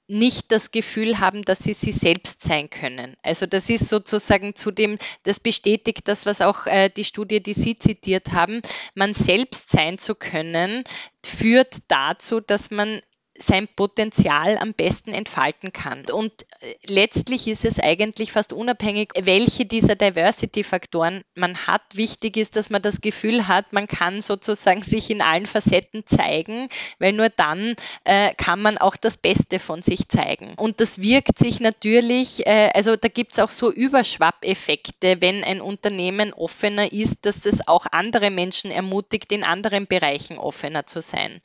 nicht 0.08 0.52
das 0.52 0.70
Gefühl 0.70 1.20
haben, 1.20 1.42
dass 1.42 1.60
sie 1.60 1.72
sie 1.72 1.92
selbst 1.92 2.42
sein 2.42 2.68
können. 2.68 3.16
Also 3.22 3.46
das 3.46 3.70
ist 3.70 3.88
sozusagen 3.88 4.54
zu 4.54 4.70
dem, 4.70 4.98
das 5.22 5.40
bestätigt 5.40 6.06
das, 6.06 6.26
was 6.26 6.42
auch 6.42 6.66
äh, 6.66 6.90
die 6.90 7.04
Studie, 7.04 7.42
die 7.42 7.54
Sie 7.54 7.78
zitiert 7.78 8.32
haben, 8.32 8.60
man 8.94 9.14
selbst 9.14 9.70
sein 9.70 9.96
zu 9.96 10.14
können, 10.14 10.84
führt 11.24 11.90
dazu, 11.90 12.40
dass 12.40 12.70
man 12.70 13.00
sein 13.46 13.68
Potenzial 13.68 14.58
am 14.58 14.74
besten 14.74 15.12
entfalten 15.12 15.72
kann. 15.72 16.04
Und 16.10 16.32
äh, 16.60 16.74
letztlich 16.86 17.48
ist 17.48 17.64
es 17.64 17.78
eigentlich 17.78 18.32
fast 18.32 18.52
unabhängig, 18.52 19.10
welche 19.20 19.64
dieser 19.66 19.96
Diversity-Faktoren 19.96 21.22
man 21.34 21.56
hat. 21.66 21.82
Wichtig 21.94 22.36
ist, 22.36 22.56
dass 22.56 22.70
man 22.70 22.82
das 22.82 23.00
Gefühl 23.00 23.48
hat, 23.48 23.72
man 23.72 23.86
kann 23.86 24.20
sozusagen 24.20 24.82
sich 24.82 25.10
in 25.10 25.22
allen 25.22 25.46
Facetten 25.46 26.06
zeigen, 26.06 26.68
weil 26.98 27.12
nur 27.12 27.28
dann 27.28 27.74
äh, 28.04 28.34
kann 28.34 28.62
man 28.62 28.78
auch 28.78 28.96
das 28.96 29.16
Beste 29.16 29.58
von 29.58 29.82
sich 29.82 30.08
zeigen. 30.08 30.54
Und 30.56 30.80
das 30.80 31.00
wirkt 31.00 31.38
sich 31.38 31.60
natürlich, 31.60 32.46
äh, 32.46 32.70
also 32.74 32.96
da 32.96 33.08
gibt 33.08 33.32
es 33.32 33.38
auch 33.38 33.50
so 33.50 33.72
Überschwappeffekte, 33.72 35.20
wenn 35.20 35.44
ein 35.44 35.60
Unternehmen 35.60 36.32
offener 36.32 36.92
ist, 36.92 37.26
dass 37.26 37.46
es 37.46 37.66
auch 37.66 37.86
andere 37.90 38.30
Menschen 38.30 38.70
ermutigt, 38.70 39.32
in 39.32 39.44
anderen 39.44 39.86
Bereichen 39.86 40.38
offener 40.38 40.86
zu 40.86 41.00
sein 41.00 41.40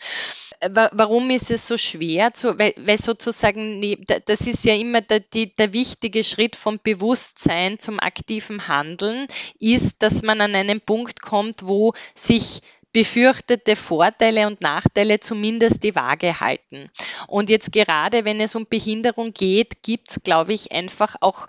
warum 0.61 1.29
ist 1.29 1.51
es 1.51 1.67
so 1.67 1.77
schwer? 1.77 2.33
Zu, 2.33 2.57
weil, 2.57 2.73
weil 2.77 2.97
sozusagen, 2.97 3.81
das 4.25 4.41
ist 4.41 4.65
ja 4.65 4.73
immer 4.75 5.01
der, 5.01 5.19
die, 5.19 5.55
der 5.55 5.73
wichtige 5.73 6.23
Schritt 6.23 6.55
vom 6.55 6.79
Bewusstsein 6.81 7.79
zum 7.79 7.99
aktiven 7.99 8.67
Handeln, 8.67 9.27
ist, 9.59 10.01
dass 10.01 10.23
man 10.23 10.41
an 10.41 10.55
einen 10.55 10.81
Punkt 10.81 11.21
kommt, 11.21 11.65
wo 11.67 11.93
sich 12.15 12.61
befürchtete 12.93 13.75
Vorteile 13.75 14.47
und 14.47 14.61
Nachteile 14.61 15.19
zumindest 15.19 15.83
die 15.83 15.95
Waage 15.95 16.39
halten. 16.39 16.89
Und 17.27 17.49
jetzt 17.49 17.71
gerade, 17.71 18.25
wenn 18.25 18.39
es 18.39 18.55
um 18.55 18.65
Behinderung 18.65 19.33
geht, 19.33 19.83
gibt 19.83 20.09
es, 20.09 20.23
glaube 20.23 20.53
ich, 20.53 20.71
einfach 20.71 21.15
auch 21.21 21.45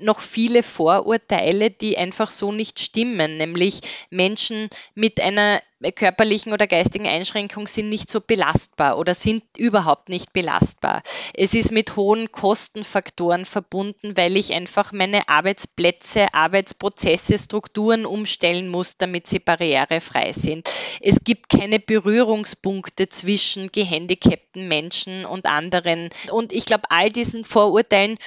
noch 0.00 0.20
viele 0.20 0.62
Vorurteile, 0.62 1.70
die 1.70 1.98
einfach 1.98 2.30
so 2.30 2.52
nicht 2.52 2.80
stimmen, 2.80 3.36
nämlich 3.36 3.80
Menschen 4.10 4.68
mit 4.94 5.20
einer 5.20 5.60
körperlichen 5.90 6.52
oder 6.52 6.68
geistigen 6.68 7.08
Einschränkung 7.08 7.66
sind 7.66 7.88
nicht 7.88 8.08
so 8.08 8.20
belastbar 8.20 8.98
oder 8.98 9.14
sind 9.14 9.42
überhaupt 9.56 10.08
nicht 10.08 10.32
belastbar. 10.32 11.02
Es 11.34 11.54
ist 11.54 11.72
mit 11.72 11.96
hohen 11.96 12.30
Kostenfaktoren 12.30 13.44
verbunden, 13.44 14.16
weil 14.16 14.36
ich 14.36 14.52
einfach 14.52 14.92
meine 14.92 15.28
Arbeitsplätze, 15.28 16.32
Arbeitsprozesse, 16.32 17.36
Strukturen 17.36 18.06
umstellen 18.06 18.68
muss, 18.68 18.96
damit 18.96 19.26
sie 19.26 19.40
barrierefrei 19.40 20.32
sind. 20.32 20.68
Es 21.00 21.24
gibt 21.24 21.48
keine 21.48 21.80
Berührungspunkte 21.80 23.08
zwischen 23.08 23.72
gehandicapten 23.72 24.68
Menschen 24.68 25.24
und 25.24 25.46
anderen. 25.46 26.10
Und 26.30 26.52
ich 26.52 26.64
glaube, 26.64 26.84
all 26.90 27.10
diesen 27.10 27.44
Vorurteilen, 27.44 28.18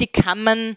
die 0.00 0.06
kann 0.06 0.42
man 0.42 0.76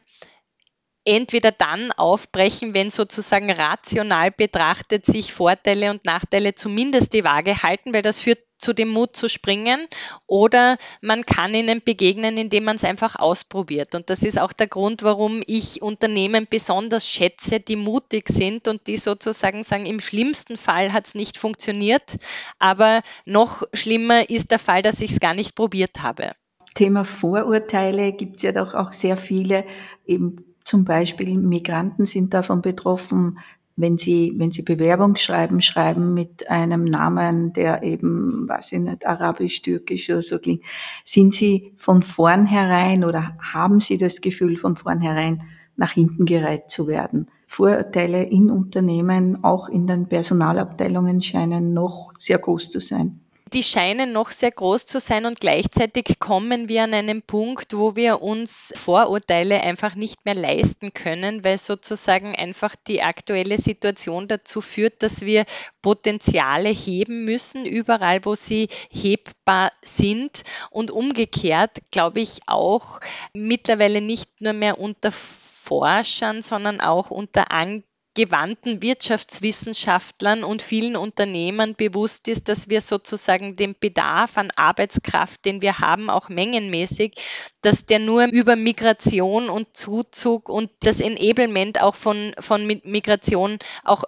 entweder 1.08 1.52
dann 1.52 1.93
aufbrechen, 1.93 2.74
wenn 2.74 2.89
sozusagen 2.89 3.50
rational 3.50 4.30
betrachtet 4.30 5.06
sich 5.06 5.32
Vorteile 5.32 5.89
und 5.89 6.04
Nachteile 6.04 6.54
zumindest 6.54 7.13
die 7.13 7.24
Waage 7.24 7.63
halten, 7.63 7.93
weil 7.93 8.02
das 8.02 8.20
führt 8.20 8.39
zu 8.58 8.74
dem 8.74 8.89
Mut 8.89 9.15
zu 9.15 9.30
springen 9.30 9.88
oder 10.26 10.78
man 11.00 11.26
kann 11.26 11.54
ihnen 11.54 11.82
begegnen, 11.82 12.38
indem 12.38 12.65
man 12.65 12.76
es 12.76 12.84
einfach 12.84 13.15
ausprobiert. 13.15 13.96
Und 13.96 14.10
das 14.10 14.24
ist 14.24 14.38
auch 14.39 14.52
der 14.52 14.67
Grund, 14.67 15.04
warum 15.04 15.43
ich 15.48 15.82
Unternehmen 15.82 16.48
besonders 16.50 17.10
schätze, 17.10 17.60
die 17.62 17.76
mutig 17.78 18.28
sind 18.28 18.67
und 18.67 18.88
die 18.88 18.98
sozusagen 18.98 19.63
sagen, 19.63 19.86
im 19.86 20.02
schlimmsten 20.02 20.58
Fall 20.58 20.91
hat 20.91 21.08
es 21.08 21.15
nicht 21.15 21.38
funktioniert, 21.38 22.17
aber 22.60 23.02
noch 23.26 23.63
schlimmer 23.74 24.30
ist 24.30 24.52
der 24.52 24.60
Fall, 24.60 24.82
dass 24.82 25.02
ich 25.02 25.12
es 25.12 25.20
gar 25.20 25.34
nicht 25.34 25.56
probiert 25.56 26.02
habe. 26.02 26.34
Thema 26.77 27.03
Vorurteile 27.03 28.13
gibt 28.13 28.37
es 28.37 28.43
ja 28.43 28.51
doch 28.51 28.75
auch 28.75 28.93
sehr 28.93 29.17
viele, 29.17 29.65
eben 30.05 30.45
zum 30.63 30.85
Beispiel 30.85 31.35
Migranten 31.35 32.05
sind 32.05 32.35
davon 32.35 32.61
betroffen, 32.61 33.39
wenn 33.75 33.97
sie, 33.97 34.33
wenn 34.37 34.51
sie 34.51 34.61
Bewerbungsschreiben 34.61 35.61
schreiben 35.63 36.13
mit 36.13 36.49
einem 36.51 36.83
Namen, 36.83 37.51
der 37.53 37.81
eben, 37.81 38.47
weiß 38.47 38.73
ich 38.73 38.79
nicht, 38.79 39.07
arabisch, 39.07 39.63
türkisch 39.63 40.07
oder 40.11 40.21
so 40.21 40.37
klingt, 40.37 40.63
sind 41.03 41.33
sie 41.33 41.73
von 41.77 42.03
vornherein 42.03 43.03
oder 43.03 43.35
haben 43.41 43.79
sie 43.79 43.97
das 43.97 44.21
Gefühl, 44.21 44.57
von 44.57 44.75
vornherein 44.75 45.41
nach 45.77 45.93
hinten 45.93 46.25
gereiht 46.25 46.69
zu 46.69 46.87
werden? 46.87 47.27
Vorurteile 47.47 48.23
in 48.23 48.51
Unternehmen, 48.51 49.43
auch 49.43 49.67
in 49.67 49.87
den 49.87 50.07
Personalabteilungen 50.07 51.23
scheinen 51.23 51.73
noch 51.73 52.13
sehr 52.19 52.37
groß 52.37 52.69
zu 52.69 52.79
sein. 52.79 53.21
Die 53.53 53.63
scheinen 53.63 54.12
noch 54.12 54.31
sehr 54.31 54.51
groß 54.51 54.86
zu 54.86 54.99
sein 54.99 55.25
und 55.25 55.39
gleichzeitig 55.39 56.19
kommen 56.19 56.67
wir 56.67 56.83
an 56.83 56.93
einen 56.93 57.21
Punkt, 57.21 57.77
wo 57.77 57.95
wir 57.95 58.21
uns 58.21 58.73
Vorurteile 58.75 59.62
einfach 59.62 59.95
nicht 59.95 60.25
mehr 60.25 60.36
leisten 60.36 60.93
können, 60.93 61.45
weil 61.45 61.57
sozusagen 61.57 62.36
einfach 62.36 62.75
die 62.75 63.01
aktuelle 63.01 63.57
Situation 63.57 64.27
dazu 64.27 64.60
führt, 64.60 65.01
dass 65.01 65.21
wir 65.21 65.45
Potenziale 65.81 66.69
heben 66.69 67.23
müssen, 67.23 67.65
überall, 67.65 68.25
wo 68.25 68.36
sie 68.36 68.67
hebbar 68.89 69.71
sind. 69.81 70.43
Und 70.69 70.91
umgekehrt 70.91 71.79
glaube 71.91 72.19
ich 72.19 72.41
auch 72.47 72.99
mittlerweile 73.33 74.01
nicht 74.01 74.41
nur 74.41 74.53
mehr 74.53 74.77
unter 74.77 75.12
Forschern, 75.12 76.41
sondern 76.41 76.81
auch 76.81 77.12
unter 77.12 77.51
Angeboten 77.51 77.87
gewandten 78.17 78.82
Wirtschaftswissenschaftlern 78.82 80.43
und 80.43 80.63
vielen 80.63 80.95
Unternehmern 80.95 81.75
bewusst 81.75 82.27
ist, 82.27 82.49
dass 82.49 82.67
wir 82.67 82.82
sozusagen 82.82 83.56
den 83.56 83.75
Bedarf 83.80 84.39
an 84.39 84.49
Arbeitskraft, 84.56 85.45
den 85.45 85.62
wir 85.62 85.77
haben, 85.77 86.10
auch 86.10 86.27
mengenmäßig, 86.27 87.13
dass 87.62 87.86
der 87.86 87.99
nur 87.99 88.25
über 88.25 88.56
Migration 88.56 89.49
und 89.49 89.77
Zuzug 89.77 90.49
und 90.49 90.71
das 90.80 90.99
Enablement 90.99 91.80
auch 91.80 91.93
von, 91.93 92.34
von 92.39 92.65
Migration 92.84 93.60
auch 93.84 94.03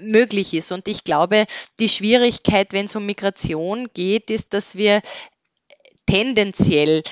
möglich 0.00 0.54
ist. 0.54 0.72
Und 0.72 0.88
ich 0.88 1.04
glaube, 1.04 1.44
die 1.78 1.90
Schwierigkeit, 1.90 2.72
wenn 2.72 2.86
es 2.86 2.96
um 2.96 3.04
Migration 3.04 3.88
geht, 3.92 4.30
ist, 4.30 4.54
dass 4.54 4.76
wir 4.76 5.02
tendenziell 6.06 7.02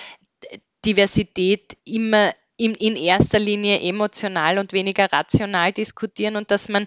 Diversität 0.86 1.76
immer 1.84 2.32
in, 2.58 2.74
in 2.74 2.96
erster 2.96 3.38
Linie 3.38 3.80
emotional 3.80 4.58
und 4.58 4.72
weniger 4.72 5.10
rational 5.10 5.72
diskutieren 5.72 6.36
und 6.36 6.50
dass 6.50 6.68
man 6.68 6.84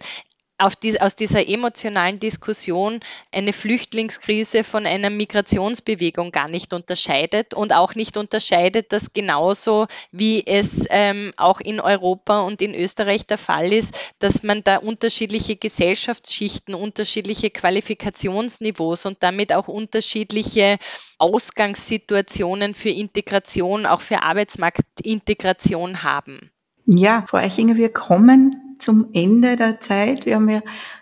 die, 0.70 1.00
aus 1.02 1.16
dieser 1.16 1.48
emotionalen 1.48 2.20
Diskussion 2.20 3.00
eine 3.32 3.54
Flüchtlingskrise 3.54 4.64
von 4.64 4.86
einer 4.86 5.10
Migrationsbewegung 5.10 6.32
gar 6.32 6.48
nicht 6.48 6.74
unterscheidet 6.74 7.54
und 7.54 7.74
auch 7.74 7.96
nicht 7.96 8.18
unterscheidet, 8.18 8.92
dass 8.92 9.14
genauso 9.14 9.88
wie 10.12 10.46
es 10.46 10.86
ähm, 10.90 11.34
auch 11.38 11.60
in 11.60 11.80
Europa 11.80 12.42
und 12.42 12.62
in 12.62 12.76
Österreich 12.76 13.26
der 13.26 13.38
Fall 13.38 13.74
ist, 13.74 14.14
dass 14.20 14.44
man 14.44 14.64
da 14.64 14.78
unterschiedliche 14.78 15.56
Gesellschaftsschichten, 15.56 16.76
unterschiedliche 16.76 17.50
Qualifikationsniveaus 17.50 19.06
und 19.06 19.24
damit 19.24 19.54
auch 19.54 19.68
unterschiedliche 19.68 20.78
Ausgangssituationen 21.18 22.76
für 22.76 22.90
Integration, 22.90 23.86
auch 23.86 24.02
für 24.02 24.22
Arbeitsmarktintegration 24.22 26.04
haben. 26.04 26.52
Ja, 26.86 27.26
Frau 27.28 27.38
Eichinger, 27.38 27.76
wir 27.76 27.90
kommen 27.90 28.76
zum 28.80 29.10
Ende 29.14 29.56
der 29.56 29.80
Zeit. 29.80 30.26
Wir 30.26 30.36
haben 30.36 30.50
ja 30.50 30.62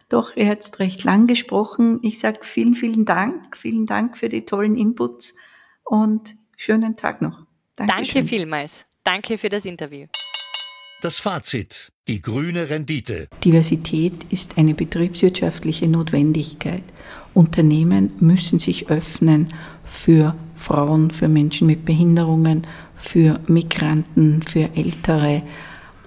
doch 0.09 0.35
jetzt 0.35 0.79
recht 0.79 1.03
lang 1.03 1.27
gesprochen. 1.27 1.99
Ich 2.01 2.19
sage 2.19 2.39
vielen, 2.41 2.75
vielen 2.75 3.05
Dank. 3.05 3.55
Vielen 3.55 3.85
Dank 3.85 4.17
für 4.17 4.29
die 4.29 4.45
tollen 4.45 4.75
Inputs 4.75 5.35
und 5.83 6.35
schönen 6.57 6.95
Tag 6.95 7.21
noch. 7.21 7.45
Dankeschön. 7.75 8.13
Danke 8.15 8.27
vielmals. 8.27 8.87
Danke 9.03 9.37
für 9.37 9.49
das 9.49 9.65
Interview. 9.65 10.07
Das 11.01 11.17
Fazit. 11.17 11.93
Die 12.09 12.21
grüne 12.21 12.69
Rendite. 12.69 13.27
Diversität 13.45 14.25
ist 14.31 14.57
eine 14.57 14.73
betriebswirtschaftliche 14.73 15.87
Notwendigkeit. 15.87 16.83
Unternehmen 17.33 18.11
müssen 18.19 18.59
sich 18.59 18.89
öffnen 18.89 19.47
für 19.85 20.35
Frauen, 20.55 21.11
für 21.11 21.29
Menschen 21.29 21.67
mit 21.67 21.85
Behinderungen, 21.85 22.67
für 22.95 23.39
Migranten, 23.47 24.41
für 24.41 24.75
Ältere, 24.75 25.43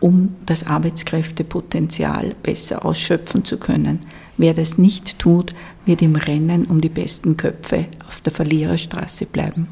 um 0.03 0.35
das 0.47 0.67
Arbeitskräftepotenzial 0.67 2.35
besser 2.43 2.85
ausschöpfen 2.85 3.45
zu 3.45 3.57
können. 3.57 4.01
Wer 4.37 4.53
das 4.53 4.77
nicht 4.77 5.21
tut, 5.21 5.55
wird 5.87 6.03
im 6.03 6.17
Rennen 6.17 6.67
um 6.67 6.81
die 6.81 6.89
besten 6.89 7.37
Köpfe 7.37 7.87
auf 8.07 8.21
der 8.21 8.33
Verliererstraße 8.33 9.27
bleiben. 9.27 9.69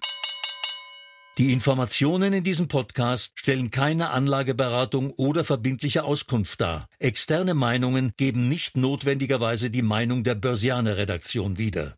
Die 1.37 1.53
Informationen 1.53 2.33
in 2.33 2.43
diesem 2.43 2.67
Podcast 2.67 3.39
stellen 3.39 3.69
keine 3.69 4.09
Anlageberatung 4.09 5.11
oder 5.11 5.43
verbindliche 5.43 6.03
Auskunft 6.03 6.61
dar. 6.61 6.89
Externe 6.97 7.53
Meinungen 7.53 8.11
geben 8.17 8.49
nicht 8.49 8.75
notwendigerweise 8.75 9.69
die 9.69 9.83
Meinung 9.83 10.23
der 10.23 10.33
Börsianer 10.33 10.97
Redaktion 10.97 11.59
wieder. 11.59 11.93